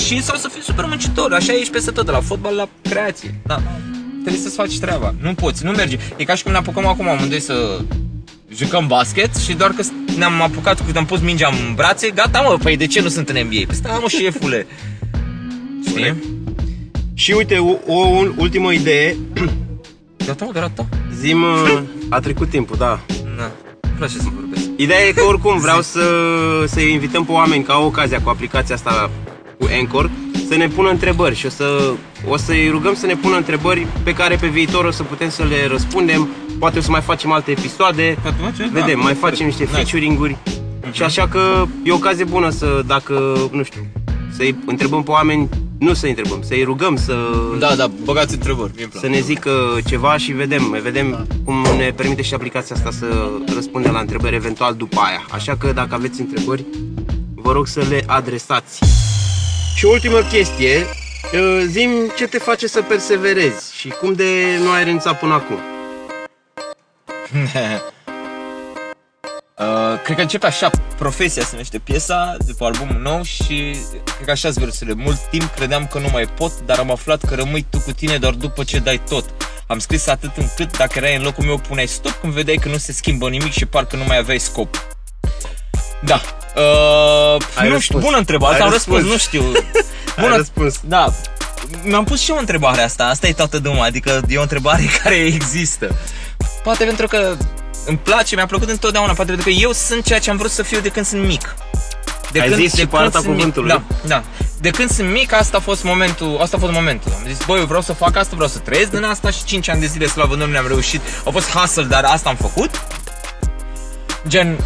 Și 0.07 0.23
sau 0.23 0.37
să 0.37 0.49
fii 0.53 0.63
super 0.63 0.85
muncitor, 0.89 1.33
așa 1.33 1.53
ești 1.53 1.71
peste 1.73 1.91
tot, 1.91 2.05
de 2.05 2.11
la 2.11 2.21
fotbal 2.21 2.55
la 2.55 2.69
creație, 2.83 3.35
da. 3.47 3.63
Trebuie 4.23 4.43
să-ți 4.43 4.55
faci 4.57 4.79
treaba, 4.79 5.15
nu 5.21 5.35
poți, 5.35 5.65
nu 5.65 5.71
merge. 5.71 5.99
E 6.17 6.25
ca 6.25 6.35
și 6.35 6.43
cum 6.43 6.53
ne 6.53 6.59
apucăm 6.59 6.87
acum 6.87 7.09
amândoi 7.09 7.41
să 7.41 7.79
jucăm 8.55 8.87
basket 8.87 9.37
și 9.37 9.53
doar 9.53 9.71
că 9.71 9.83
ne-am 10.17 10.43
apucat, 10.43 10.85
când 10.85 10.97
am 10.97 11.05
pus 11.07 11.21
mingea 11.21 11.49
în 11.49 11.75
brațe, 11.75 12.11
gata 12.11 12.41
mă, 12.41 12.59
păi 12.63 12.77
de 12.77 12.87
ce 12.87 13.01
nu 13.01 13.09
sunt 13.09 13.29
în 13.29 13.37
NBA? 13.37 13.63
Păi 13.67 13.75
stai 13.75 13.99
mă, 14.01 14.09
șefule. 14.09 14.67
Știi? 15.87 16.15
Și 17.15 17.33
uite, 17.33 17.59
o, 17.59 17.75
o 17.87 18.07
un- 18.07 18.35
ultimă 18.37 18.73
idee. 18.73 19.17
Gata 20.27 20.45
mă, 20.45 20.51
gata. 20.53 20.87
Zim, 21.15 21.43
uh, 21.43 21.81
a 22.09 22.21
trecut 22.21 22.51
timpul, 22.51 22.77
da. 22.79 23.01
Da, 23.37 23.51
îmi 23.81 23.95
place 23.97 24.19
să 24.19 24.29
vorbesc. 24.35 24.65
Ideea 24.77 25.07
e 25.07 25.13
că 25.13 25.23
oricum 25.23 25.59
vreau 25.59 25.81
să, 25.81 26.01
să 26.67 26.81
invităm 26.81 27.25
pe 27.25 27.33
oameni 27.33 27.65
ca 27.65 27.79
ocazia 27.79 28.21
cu 28.21 28.29
aplicația 28.29 28.75
asta 28.75 29.11
cu 29.59 29.69
Anchor 29.81 30.11
să 30.49 30.57
ne 30.57 30.69
pună 30.69 30.91
întrebări 30.91 31.35
și 31.35 31.47
o 31.47 31.49
să 31.49 31.93
o 32.29 32.37
să-i 32.37 32.69
rugăm 32.71 32.95
să 32.95 33.07
ne 33.07 33.17
pună 33.17 33.37
întrebări 33.37 33.87
pe 34.03 34.13
care 34.13 34.37
pe 34.37 34.47
viitor 34.47 34.85
o 34.85 34.91
să 34.91 35.03
putem 35.03 35.31
să 35.31 35.43
le 35.43 35.67
răspundem. 35.67 36.29
Poate 36.59 36.79
o 36.79 36.81
să 36.81 36.91
mai 36.91 37.01
facem 37.01 37.33
alte 37.33 37.51
episoade. 37.51 38.19
Vedem, 38.73 39.01
mai 39.01 39.15
facem 39.15 39.47
niște 39.47 39.65
featuring-uri. 39.65 40.37
Și 40.91 41.03
așa 41.03 41.29
că 41.29 41.65
e 41.83 41.93
o 41.93 41.95
ocazie 41.95 42.25
bună 42.25 42.51
să, 42.51 42.83
dacă, 42.87 43.37
nu 43.53 43.63
știu, 43.63 43.81
să-i 44.37 44.57
întrebăm 44.67 45.03
pe 45.03 45.11
oameni, 45.11 45.49
nu 45.79 45.95
să-i 45.95 46.09
întrebăm, 46.09 46.43
să-i 46.43 46.63
rugăm 46.63 46.97
să, 46.97 47.15
Da, 47.59 47.75
da, 47.75 47.91
băgați 48.05 48.35
întrebări, 48.35 48.73
mie 48.77 48.89
să 49.01 49.09
ne 49.09 49.21
zică 49.21 49.79
ceva 49.87 50.17
și 50.17 50.33
vedem, 50.33 50.79
vedem 50.83 51.27
cum 51.45 51.67
ne 51.77 51.93
permite 51.97 52.23
și 52.23 52.35
aplicația 52.35 52.77
asta 52.77 52.91
să 52.91 53.31
răspundem 53.55 53.93
la 53.93 54.01
întrebări 54.01 54.35
eventual 54.35 54.75
după 54.75 55.01
aia. 55.01 55.27
Așa 55.31 55.57
că 55.57 55.73
dacă 55.73 55.95
aveți 55.95 56.21
întrebări, 56.21 56.65
vă 57.35 57.53
rog 57.53 57.67
să 57.67 57.85
le 57.89 58.03
adresați. 58.07 58.81
Și 59.77 59.85
o 59.85 59.91
ultimă 59.91 60.19
chestie, 60.33 60.77
uh, 61.33 61.65
zim 61.67 61.91
ce 62.17 62.27
te 62.27 62.39
face 62.39 62.67
să 62.67 62.83
perseverezi 62.83 63.77
și 63.77 63.89
cum 63.89 64.13
de 64.13 64.59
nu 64.63 64.71
ai 64.71 64.85
renunțat 64.85 65.19
până 65.19 65.33
acum. 65.33 65.59
Uh, 69.61 70.01
cred 70.03 70.17
că 70.17 70.23
începe 70.23 70.47
așa, 70.47 70.71
Profesia 70.99 71.43
se 71.43 71.49
numește 71.51 71.79
piesa, 71.79 72.37
după 72.47 72.65
albumul 72.65 73.01
nou 73.03 73.23
și 73.23 73.77
cred 74.05 74.25
că 74.25 74.31
așa 74.31 74.49
versurile. 74.55 74.95
Mult 75.03 75.19
timp 75.31 75.55
credeam 75.55 75.87
că 75.87 75.99
nu 75.99 76.09
mai 76.13 76.25
pot, 76.25 76.61
dar 76.61 76.79
am 76.79 76.91
aflat 76.91 77.25
că 77.25 77.35
rămâi 77.35 77.67
tu 77.71 77.79
cu 77.79 77.93
tine 77.93 78.17
doar 78.19 78.33
după 78.33 78.65
ce 78.65 78.79
dai 78.79 79.01
tot. 79.09 79.25
Am 79.67 79.79
scris 79.79 80.07
atât 80.09 80.31
încât 80.37 80.77
dacă 80.77 80.93
erai 80.97 81.17
în 81.17 81.23
locul 81.23 81.45
meu 81.45 81.59
puneai 81.59 81.87
stop 81.87 82.13
când 82.13 82.33
vedeai 82.33 82.57
că 82.57 82.69
nu 82.69 82.77
se 82.77 82.93
schimbă 82.93 83.29
nimic 83.29 83.53
și 83.53 83.67
parcă 83.67 83.97
nu 83.97 84.05
mai 84.05 84.17
aveai 84.17 84.39
scop. 84.39 84.87
Da. 86.03 86.21
Uh, 86.57 87.43
Ai 87.55 87.69
nu 87.69 87.73
răspuns. 87.75 87.83
știu, 87.83 87.99
bună 87.99 88.17
întrebare, 88.17 88.55
Ai 88.55 88.61
am 88.61 88.71
răspuns, 88.71 89.03
răspuns. 89.03 89.13
nu 89.13 89.19
știu. 89.41 89.53
Ai 90.17 90.37
răspuns. 90.37 90.81
Da. 90.85 91.13
Mi-am 91.83 92.05
pus 92.05 92.21
și 92.21 92.31
eu 92.31 92.39
întrebarea 92.39 92.85
asta, 92.85 93.05
asta 93.05 93.27
e 93.27 93.33
toată 93.33 93.59
duma, 93.59 93.85
adică 93.85 94.21
e 94.29 94.39
o 94.39 94.43
întrebare 94.43 94.83
care 95.03 95.15
există. 95.15 95.95
Poate 96.63 96.85
pentru 96.85 97.07
că 97.07 97.37
îmi 97.87 97.99
place, 97.99 98.35
mi-a 98.35 98.47
plăcut 98.47 98.69
întotdeauna, 98.71 99.13
poate 99.13 99.31
pentru 99.31 99.49
că 99.51 99.57
eu 99.59 99.73
sunt 99.73 100.05
ceea 100.05 100.19
ce 100.19 100.31
am 100.31 100.37
vrut 100.37 100.51
să 100.51 100.63
fiu 100.63 100.81
de 100.81 100.89
când 100.89 101.07
sunt 101.07 101.27
mic. 101.27 101.55
De 102.33 102.41
Ai 102.41 102.53
zis 102.55 102.75
și 102.75 102.87
pe 102.87 102.97
arta 102.97 103.11
sunt 103.11 103.25
mic. 103.25 103.35
cuvântului. 103.35 103.69
Da, 103.69 103.83
da. 104.07 104.23
De 104.61 104.71
când 104.71 104.91
sunt 104.91 105.11
mic, 105.11 105.33
asta 105.33 105.57
a 105.57 105.61
fost 105.61 105.83
momentul, 105.85 106.39
asta 106.41 106.57
a 106.57 106.61
fost 106.61 106.73
momentul. 106.73 107.13
Am 107.15 107.23
zis, 107.33 107.45
băi, 107.47 107.59
eu 107.59 107.65
vreau 107.67 107.83
să 107.83 107.93
fac 107.93 108.17
asta, 108.17 108.31
vreau 108.35 108.49
să 108.51 108.59
trăiesc 108.59 108.91
din 108.91 109.03
asta 109.05 109.31
și 109.31 109.45
5 109.45 109.69
ani 109.69 109.81
de 109.81 109.87
zile, 109.87 110.07
slavă 110.07 110.29
Domnului, 110.29 110.57
am 110.59 110.67
reușit. 110.67 111.01
A 111.27 111.31
fost 111.31 111.51
hustle, 111.51 111.83
dar 111.83 112.05
asta 112.05 112.29
am 112.29 112.37
făcut. 112.37 112.71
Gen, 114.29 114.59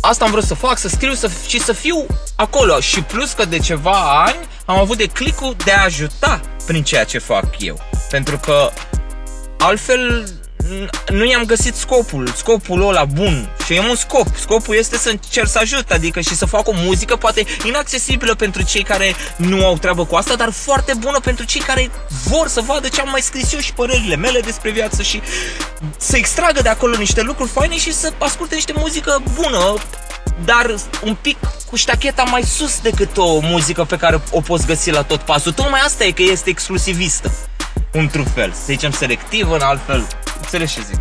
asta 0.00 0.24
am 0.24 0.30
vrut 0.30 0.44
să 0.44 0.54
fac, 0.54 0.78
să 0.78 0.88
scriu 0.88 1.14
să, 1.14 1.30
și 1.46 1.60
să 1.60 1.72
fiu 1.72 2.06
acolo. 2.36 2.80
Și 2.80 3.02
plus 3.02 3.32
că 3.32 3.44
de 3.44 3.58
ceva 3.58 4.24
ani 4.26 4.36
am 4.64 4.78
avut 4.78 4.96
de 4.96 5.06
clicul 5.06 5.56
de 5.64 5.72
a 5.72 5.84
ajuta 5.84 6.40
prin 6.66 6.82
ceea 6.82 7.04
ce 7.04 7.18
fac 7.18 7.44
eu. 7.58 7.80
Pentru 8.10 8.36
că 8.38 8.70
altfel 9.58 10.24
n- 10.28 10.39
nu 11.08 11.24
i-am 11.24 11.44
găsit 11.44 11.74
scopul, 11.74 12.32
scopul 12.36 12.88
ăla 12.88 13.04
bun. 13.04 13.48
Și 13.64 13.78
am 13.78 13.88
un 13.88 13.96
scop. 13.96 14.26
Scopul 14.40 14.76
este 14.76 14.96
să 14.96 15.08
încerc 15.08 15.48
să 15.48 15.58
ajut, 15.58 15.90
adică 15.90 16.20
și 16.20 16.34
să 16.36 16.46
fac 16.46 16.68
o 16.68 16.72
muzică 16.74 17.16
poate 17.16 17.44
inaccesibilă 17.64 18.34
pentru 18.34 18.62
cei 18.62 18.82
care 18.82 19.14
nu 19.36 19.66
au 19.66 19.78
treabă 19.78 20.04
cu 20.04 20.14
asta, 20.14 20.34
dar 20.34 20.50
foarte 20.50 20.92
bună 20.98 21.20
pentru 21.20 21.44
cei 21.44 21.60
care 21.60 21.90
vor 22.24 22.48
să 22.48 22.60
vadă 22.60 22.88
ce 22.88 23.00
am 23.00 23.08
mai 23.10 23.20
scris 23.20 23.52
eu 23.52 23.58
și 23.58 23.72
părerile 23.72 24.16
mele 24.16 24.40
despre 24.40 24.70
viață 24.70 25.02
și 25.02 25.20
să 25.96 26.16
extragă 26.16 26.62
de 26.62 26.68
acolo 26.68 26.96
niște 26.96 27.22
lucruri 27.22 27.50
faine 27.50 27.78
și 27.78 27.92
să 27.92 28.12
asculte 28.18 28.54
niște 28.54 28.72
muzică 28.76 29.22
bună, 29.34 29.74
dar 30.44 30.74
un 31.02 31.16
pic 31.20 31.36
cu 31.70 31.76
ștacheta 31.76 32.22
mai 32.22 32.42
sus 32.42 32.80
decât 32.80 33.16
o 33.16 33.40
muzică 33.40 33.84
pe 33.84 33.96
care 33.96 34.20
o 34.30 34.40
poți 34.40 34.66
găsi 34.66 34.90
la 34.90 35.02
tot 35.02 35.20
pasul. 35.20 35.52
Tocmai 35.52 35.80
asta 35.84 36.04
e 36.04 36.10
că 36.10 36.22
este 36.22 36.50
exclusivistă. 36.50 37.32
Într-un 37.92 38.24
fel, 38.24 38.52
să 38.52 38.62
zicem 38.66 38.90
selectivă, 38.90 39.54
în 39.54 39.60
altfel. 39.60 40.06
Înțelegi 40.40 40.74
ce 40.74 40.80
zic? 40.80 40.98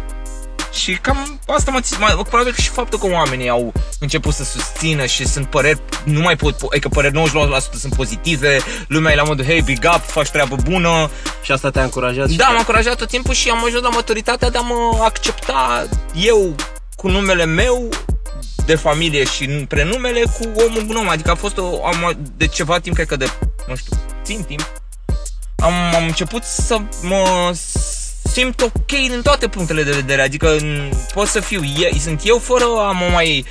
Și 0.71 0.97
cam 1.01 1.39
asta 1.47 1.71
mă 1.71 1.81
țin, 1.81 1.97
mai, 1.99 2.19
probabil 2.29 2.53
că 2.53 2.61
și 2.61 2.69
faptul 2.69 2.99
că 2.99 3.07
oamenii 3.09 3.49
au 3.49 3.73
început 3.99 4.33
să 4.33 4.43
susțină 4.43 5.05
și 5.05 5.27
sunt 5.27 5.47
păreri, 5.47 5.79
nu 6.03 6.21
mai 6.21 6.35
pot, 6.35 6.61
adică 6.69 6.89
păreri 6.89 7.13
99% 7.13 7.19
sunt 7.79 7.95
pozitive, 7.95 8.59
lumea 8.87 9.11
e 9.11 9.15
la 9.15 9.23
modul, 9.23 9.45
hey, 9.45 9.61
big 9.61 9.89
up, 9.95 10.01
faci 10.05 10.29
treabă 10.29 10.55
bună. 10.55 11.09
Și 11.41 11.51
asta 11.51 11.69
te-a 11.69 11.83
încurajat? 11.83 12.29
și 12.29 12.35
Da, 12.35 12.43
te- 12.43 12.49
m-am 12.49 12.59
încurajat 12.59 12.95
tot 12.95 13.07
timpul 13.07 13.33
și 13.33 13.49
am 13.49 13.65
ajuns 13.65 13.83
la 13.83 13.89
maturitatea 13.89 14.49
de 14.49 14.57
a 14.57 14.61
mă 14.61 14.99
accepta 15.01 15.87
eu 16.13 16.55
cu 16.95 17.07
numele 17.09 17.45
meu 17.45 17.89
de 18.65 18.75
familie 18.75 19.23
și 19.23 19.45
prenumele 19.47 20.21
cu 20.21 20.61
omul 20.67 20.85
gnom. 20.87 21.09
Adică 21.09 21.31
a 21.31 21.35
fost 21.35 21.57
o, 21.57 21.85
am, 21.85 22.17
de 22.37 22.47
ceva 22.47 22.79
timp, 22.79 22.95
cred 22.95 23.07
că 23.07 23.15
de, 23.15 23.25
nu 23.67 23.75
știu, 23.75 23.97
țin 24.23 24.43
timp, 24.43 24.71
am, 25.57 25.73
am 25.95 26.03
început 26.05 26.43
să 26.43 26.81
mă 27.01 27.51
simt 28.31 28.61
ok 28.61 28.85
din 28.87 29.19
toate 29.23 29.47
punctele 29.47 29.83
de 29.83 29.91
vedere. 29.91 30.21
Adică 30.21 30.55
n- 30.57 30.89
pot 31.13 31.27
să 31.27 31.39
fiu 31.39 31.61
eu, 31.77 31.91
sunt 31.99 32.21
eu 32.23 32.37
fără 32.37 32.63
a 32.63 32.91
mă 32.91 33.09
mai 33.11 33.45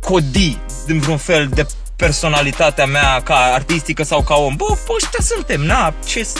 codi 0.00 0.58
din 0.86 0.98
vreun 1.00 1.16
fel 1.18 1.48
de 1.54 1.66
personalitatea 1.96 2.86
mea 2.86 3.22
ca 3.22 3.34
artistică 3.34 4.02
sau 4.02 4.22
ca 4.22 4.34
om. 4.34 4.54
Bă, 4.56 4.64
bă 4.86 4.92
ăștia 4.94 5.18
suntem, 5.22 5.60
na, 5.60 5.94
ce... 6.06 6.22
s- 6.22 6.32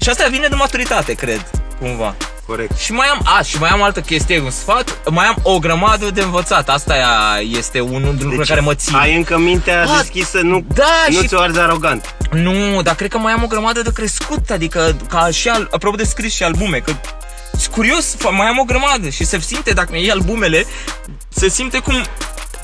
Și 0.00 0.08
asta 0.08 0.26
vine 0.30 0.46
de 0.48 0.54
maturitate, 0.54 1.12
cred, 1.12 1.50
cumva. 1.80 2.16
Corect. 2.46 2.78
Și 2.78 2.92
mai 2.92 3.06
am, 3.06 3.20
a, 3.38 3.42
și 3.42 3.58
mai 3.58 3.70
am 3.70 3.82
altă 3.82 4.00
chestie, 4.00 4.40
un 4.40 4.50
sfat, 4.50 5.00
mai 5.10 5.26
am 5.26 5.36
o 5.42 5.58
grămadă 5.58 6.10
de 6.10 6.22
învățat. 6.22 6.68
Asta 6.68 6.96
e- 6.96 7.42
este 7.44 7.80
unul 7.80 8.00
din 8.00 8.10
lucrurile 8.26 8.44
care 8.44 8.60
mă 8.60 8.74
țin. 8.74 8.92
Deci 8.92 9.02
Ai 9.02 9.16
încă 9.16 9.38
mintea 9.38 9.82
Ah, 9.82 9.96
deschisă, 9.96 10.40
nu, 10.40 10.64
da, 10.74 11.04
nu 11.08 11.20
și- 11.20 11.26
ți-o 11.26 11.40
arzi 11.40 11.58
arogant. 11.58 12.14
Nu, 12.30 12.82
dar 12.82 12.94
cred 12.94 13.10
că 13.10 13.18
mai 13.18 13.32
am 13.32 13.42
o 13.42 13.46
grămadă 13.46 13.82
de 13.82 13.92
crescut, 13.92 14.50
adică 14.50 14.96
ca 15.08 15.28
și 15.30 15.48
al, 15.48 15.68
apropo 15.70 15.96
de 15.96 16.04
scris 16.04 16.34
și 16.34 16.42
albume, 16.42 16.78
că 16.78 16.92
sunt 17.58 17.74
curios, 17.74 18.14
fa- 18.16 18.30
mai 18.36 18.46
am 18.46 18.58
o 18.58 18.64
grămadă 18.64 19.08
și 19.08 19.24
se 19.24 19.38
simte, 19.40 19.72
dacă 19.72 19.88
mi 19.92 20.00
iei 20.00 20.10
albumele, 20.10 20.66
se 21.28 21.48
simte 21.48 21.78
cum 21.78 21.94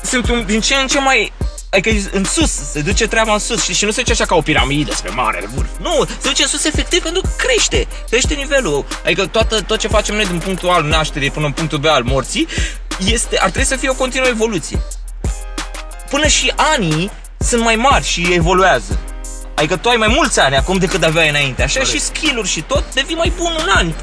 sunt 0.03 0.29
un, 0.29 0.43
din 0.45 0.59
ce 0.61 0.75
în 0.75 0.87
ce 0.87 0.99
mai 0.99 1.33
Adică 1.69 1.89
e 1.89 2.09
în 2.11 2.23
sus, 2.23 2.51
se 2.71 2.81
duce 2.81 3.07
treaba 3.07 3.33
în 3.33 3.39
sus 3.39 3.63
și, 3.63 3.73
și 3.73 3.85
nu 3.85 3.91
se 3.91 4.01
duce 4.01 4.11
așa 4.11 4.25
ca 4.25 4.35
o 4.35 4.41
piramidă 4.41 4.93
spre 4.93 5.09
mare 5.09 5.49
vârf. 5.55 5.69
Nu, 5.81 6.05
se 6.21 6.27
duce 6.27 6.41
în 6.41 6.47
sus 6.47 6.65
efectiv 6.65 7.01
pentru 7.03 7.21
că 7.21 7.29
crește, 7.37 7.87
crește 8.09 8.33
nivelul. 8.33 8.85
Adică 9.05 9.25
toată, 9.25 9.61
tot 9.61 9.79
ce 9.79 9.87
facem 9.87 10.15
noi 10.15 10.25
din 10.25 10.37
punctul 10.37 10.69
A 10.69 10.73
al 10.73 10.83
nașterii 10.83 11.31
până 11.31 11.45
în 11.45 11.51
punctul 11.51 11.77
B 11.77 11.85
al 11.85 12.03
morții, 12.03 12.47
este, 13.05 13.37
ar 13.39 13.49
trebui 13.49 13.67
să 13.67 13.75
fie 13.75 13.89
o 13.89 13.93
continuă 13.93 14.27
evoluție. 14.27 14.79
Până 16.09 16.27
și 16.27 16.53
anii 16.55 17.11
sunt 17.37 17.61
mai 17.63 17.75
mari 17.75 18.05
și 18.05 18.33
evoluează. 18.33 18.99
Adică 19.55 19.75
tu 19.75 19.89
ai 19.89 19.95
mai 19.95 20.11
mulți 20.15 20.39
ani 20.39 20.55
acum 20.55 20.77
decât 20.77 21.03
aveai 21.03 21.29
înainte. 21.29 21.63
Așa 21.63 21.79
Corect. 21.79 21.97
și 21.97 22.05
skill-uri 22.05 22.47
și 22.47 22.61
tot 22.61 22.93
devii 22.93 23.15
mai 23.15 23.31
bun 23.37 23.55
în 23.57 23.69
ani. 23.75 23.95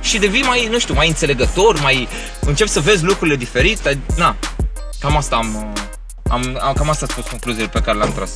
Și 0.00 0.18
devii 0.18 0.42
mai, 0.42 0.68
nu 0.70 0.78
știu, 0.78 0.94
mai 0.94 1.08
înțelegător, 1.08 1.80
mai 1.80 2.08
începi 2.40 2.70
să 2.70 2.80
vezi 2.80 3.04
lucrurile 3.04 3.36
diferite. 3.36 3.98
Na, 4.16 4.36
cam 5.00 5.16
asta 5.16 5.36
am, 5.36 5.72
uh, 5.74 5.89
am, 6.30 6.58
am 6.60 6.72
cam 6.72 6.88
asta 6.88 7.06
a 7.08 7.12
fost 7.12 7.28
concluziile 7.28 7.68
pe 7.68 7.80
care 7.80 7.96
le-am 7.98 8.12
tras. 8.12 8.30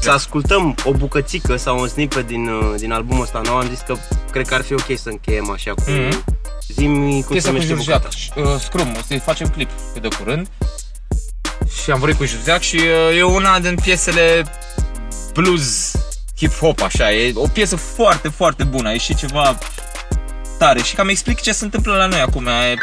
Să 0.00 0.10
ascultăm 0.10 0.74
o 0.84 0.92
bucățică 0.92 1.56
sau 1.56 1.80
un 1.80 1.88
snippet 1.88 2.26
din, 2.26 2.48
uh, 2.48 2.74
din 2.78 2.92
albumul 2.92 3.22
ăsta 3.22 3.40
nou, 3.44 3.56
am 3.56 3.68
zis 3.68 3.80
că 3.86 3.94
cred 4.30 4.46
că 4.46 4.54
ar 4.54 4.62
fi 4.62 4.72
ok 4.72 4.98
să 4.98 5.08
încheiem 5.08 5.50
așa 5.50 5.74
cu... 5.74 5.90
Mhm. 5.90 6.24
Zi-mi 6.68 7.10
cum 7.10 7.22
se 7.22 7.26
Piesa 7.32 7.46
cu 7.46 7.52
numește 7.52 7.74
Jurzeac, 7.74 8.02
bucata. 8.34 8.50
uh, 8.50 8.60
Scrum, 8.60 8.96
o 8.98 9.00
să-i 9.06 9.18
facem 9.18 9.48
clip 9.48 9.70
pe 9.92 10.00
de 10.00 10.08
curând. 10.18 10.48
Și 11.82 11.90
am 11.90 11.98
vorbit 11.98 12.18
cu 12.18 12.24
Jurzeac 12.24 12.60
și 12.60 12.76
uh, 12.76 13.16
e 13.18 13.22
una 13.22 13.58
din 13.58 13.74
piesele 13.74 14.44
blues 15.32 15.92
hip-hop, 16.40 16.82
așa, 16.84 17.12
e 17.12 17.32
o 17.34 17.46
piesă 17.48 17.76
foarte, 17.76 18.28
foarte 18.28 18.64
bună, 18.64 18.88
a 18.88 18.92
ieșit 18.92 19.16
ceva 19.16 19.58
tare 20.58 20.82
și 20.82 20.94
cam 20.94 21.08
explic 21.08 21.40
ce 21.40 21.52
se 21.52 21.64
întâmplă 21.64 21.96
la 21.96 22.06
noi 22.06 22.20
acum. 22.20 22.46
E... 22.46 22.74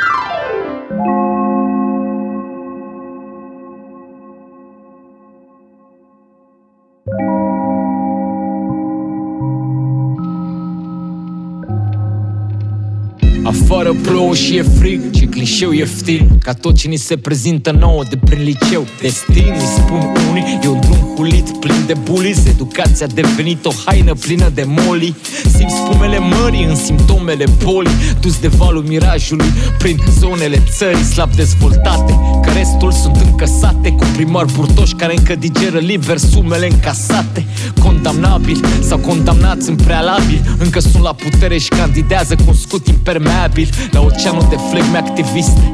Afară 13.71 13.93
plouă 13.93 14.36
și 14.36 14.55
e 14.55 14.62
frig 14.62 15.09
clișeu 15.30 15.72
ieftin 15.72 16.30
Ca 16.44 16.54
tot 16.54 16.76
ce 16.76 16.88
ni 16.88 16.96
se 16.96 17.18
prezintă 17.18 17.72
nouă 17.72 18.04
de 18.10 18.18
prin 18.18 18.44
liceu. 18.44 18.88
Destin, 19.02 19.54
îi 19.60 19.65
spun 19.76 20.13
unii, 20.30 20.60
e 20.63 20.68
un 20.68 20.80
drum 20.80 21.13
hulit 21.15 21.60
plin 21.60 21.84
de 21.86 21.94
bullies. 22.04 22.46
Educația 22.46 23.06
a 23.10 23.13
devenit 23.13 23.65
o 23.65 23.72
haină 23.86 24.13
plină 24.13 24.50
de 24.54 24.63
moli. 24.68 25.15
Simți 25.56 25.76
spumele 25.76 26.20
mării 26.20 26.63
în 26.63 26.76
simptomele 26.76 27.46
bolii. 27.63 27.92
Dus 28.22 28.39
de 28.39 28.48
valul 28.48 28.84
mirajului 28.88 29.48
prin 29.78 29.98
zonele 30.20 30.63
țării 30.78 31.04
slab 31.04 31.36
dezvoltate 31.36 32.20
Că 32.44 32.50
restul 32.52 32.92
sunt 32.92 33.15
încăsate 33.15 33.89
cu 33.89 34.06
primari 34.15 34.54
burtoși 34.54 34.94
care 34.94 35.13
încă 35.18 35.36
digeră 35.36 35.78
liber 35.78 36.18
sumele 36.18 36.68
încasate. 36.72 37.46
Condamnabili 37.82 38.62
sau 38.82 38.98
condamnați 38.98 39.70
în 39.70 39.76
prealabil 39.76 40.56
Încă 40.60 40.80
sunt 40.80 41.04
la 41.04 41.13
putere 41.13 41.58
și 41.58 41.70
candidează 41.70 42.36
cu 42.36 42.44
un 42.48 42.54
scut 42.54 42.88
impermeabil. 42.88 43.70
La 43.92 44.02
oceanul 44.02 44.46
de 44.50 44.58
flegme 44.70 44.98
activiste. 45.19 45.73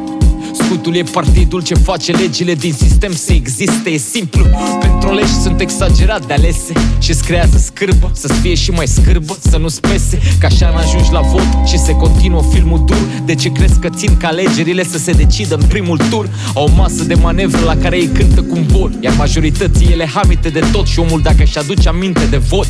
Scutul 0.54 0.96
e 0.96 1.04
partidul 1.04 1.62
ce 1.62 1.74
face 1.74 2.12
legile 2.12 2.54
din 2.54 2.74
sistem 2.74 3.14
să 3.14 3.34
existe. 3.34 3.90
E 3.90 3.98
simplu, 3.98 4.46
pentru 4.80 5.14
legi 5.14 5.34
sunt 5.42 5.60
exagerat 5.60 6.26
de 6.26 6.34
alese. 6.34 6.74
Și 7.00 7.12
îți 7.12 7.24
creează 7.24 7.58
scârbă 7.58 8.12
Să 8.14 8.34
fie 8.34 8.54
și 8.54 8.72
mai 8.72 8.88
scârbă, 8.88 9.38
să 9.50 9.58
nu 9.58 9.68
spese 9.68 10.20
Că 10.40 10.46
așa 10.46 10.74
n-ajungi 10.76 11.12
la 11.12 11.20
vot 11.20 11.68
și 11.68 11.78
se 11.78 11.92
continuă 11.92 12.44
filmul 12.52 12.84
dur. 12.86 13.08
De 13.26 13.36
ce 13.36 13.52
crezi 13.52 13.80
că 13.80 13.90
țin 13.90 14.18
ca 14.18 14.28
alegerile 14.28 14.84
să 14.84 14.98
se 14.98 15.12
decidă 15.12 15.56
în 15.56 15.68
primul 15.68 15.98
tur? 16.10 16.30
Au 16.54 16.64
o 16.64 16.76
masă 16.76 17.04
de 17.04 17.14
manevră 17.14 17.66
la 17.66 17.76
care 17.76 17.98
ei 17.98 18.08
cântă 18.08 18.42
cum 18.42 18.62
vor. 18.62 18.92
Iar 19.00 19.14
majorității 19.18 19.92
ele 19.92 20.06
hamite 20.06 20.50
de 20.50 20.64
tot 20.72 20.88
Și 20.88 21.00
omul 21.00 21.22
dacă 21.22 21.44
își 21.44 21.58
aduce 21.58 21.90
aminte 21.90 22.26
de 22.30 22.38
vot 22.38 22.68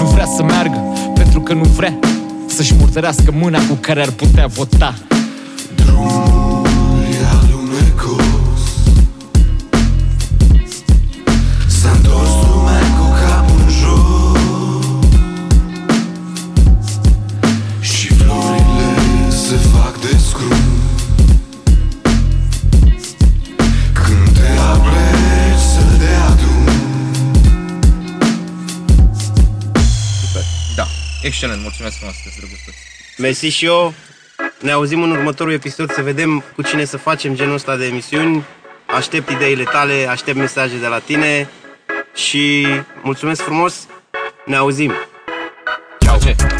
Nu 0.00 0.06
vrea 0.06 0.26
să 0.36 0.42
meargă 0.42 0.82
pentru 1.14 1.40
că 1.40 1.52
nu 1.52 1.64
vrea 1.64 1.98
Să-și 2.46 2.74
murdărească 2.78 3.34
mâna 3.36 3.58
cu 3.58 3.74
care 3.80 4.00
ar 4.00 4.10
putea 4.10 4.46
vota 4.46 4.94
excelent, 31.34 31.62
mulțumesc 31.62 31.96
frumos, 31.96 32.14
sunteți 32.14 32.36
drăguț 32.38 32.58
Mersi 33.16 33.46
și 33.46 33.64
eu. 33.64 33.94
Ne 34.64 34.70
auzim 34.70 35.02
în 35.02 35.10
următorul 35.10 35.52
episod 35.52 35.90
să 35.90 36.02
vedem 36.02 36.44
cu 36.54 36.62
cine 36.62 36.84
să 36.84 36.96
facem 36.96 37.34
genul 37.34 37.54
ăsta 37.54 37.76
de 37.76 37.86
emisiuni. 37.86 38.44
Aștept 38.86 39.30
ideile 39.30 39.62
tale, 39.62 40.06
aștept 40.08 40.36
mesaje 40.36 40.78
de 40.78 40.86
la 40.86 40.98
tine 40.98 41.48
și 42.14 42.66
mulțumesc 43.02 43.42
frumos. 43.42 43.86
Ne 44.44 44.56
auzim. 44.56 44.92
Ciao. 45.98 46.18
Ce? 46.18 46.53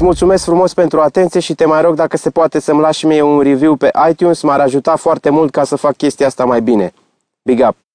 Îți 0.00 0.08
mulțumesc 0.08 0.44
frumos 0.44 0.74
pentru 0.74 1.00
atenție 1.00 1.40
și 1.40 1.54
te 1.54 1.64
mai 1.64 1.82
rog 1.82 1.94
dacă 1.94 2.16
se 2.16 2.30
poate 2.30 2.60
să-mi 2.60 2.80
lași 2.80 3.06
mie 3.06 3.22
un 3.22 3.40
review 3.40 3.76
pe 3.76 3.90
iTunes, 4.10 4.42
m-ar 4.42 4.60
ajuta 4.60 4.96
foarte 4.96 5.30
mult 5.30 5.50
ca 5.50 5.64
să 5.64 5.76
fac 5.76 5.96
chestia 5.96 6.26
asta 6.26 6.44
mai 6.44 6.62
bine. 6.62 6.92
Big 7.42 7.66
up! 7.68 7.89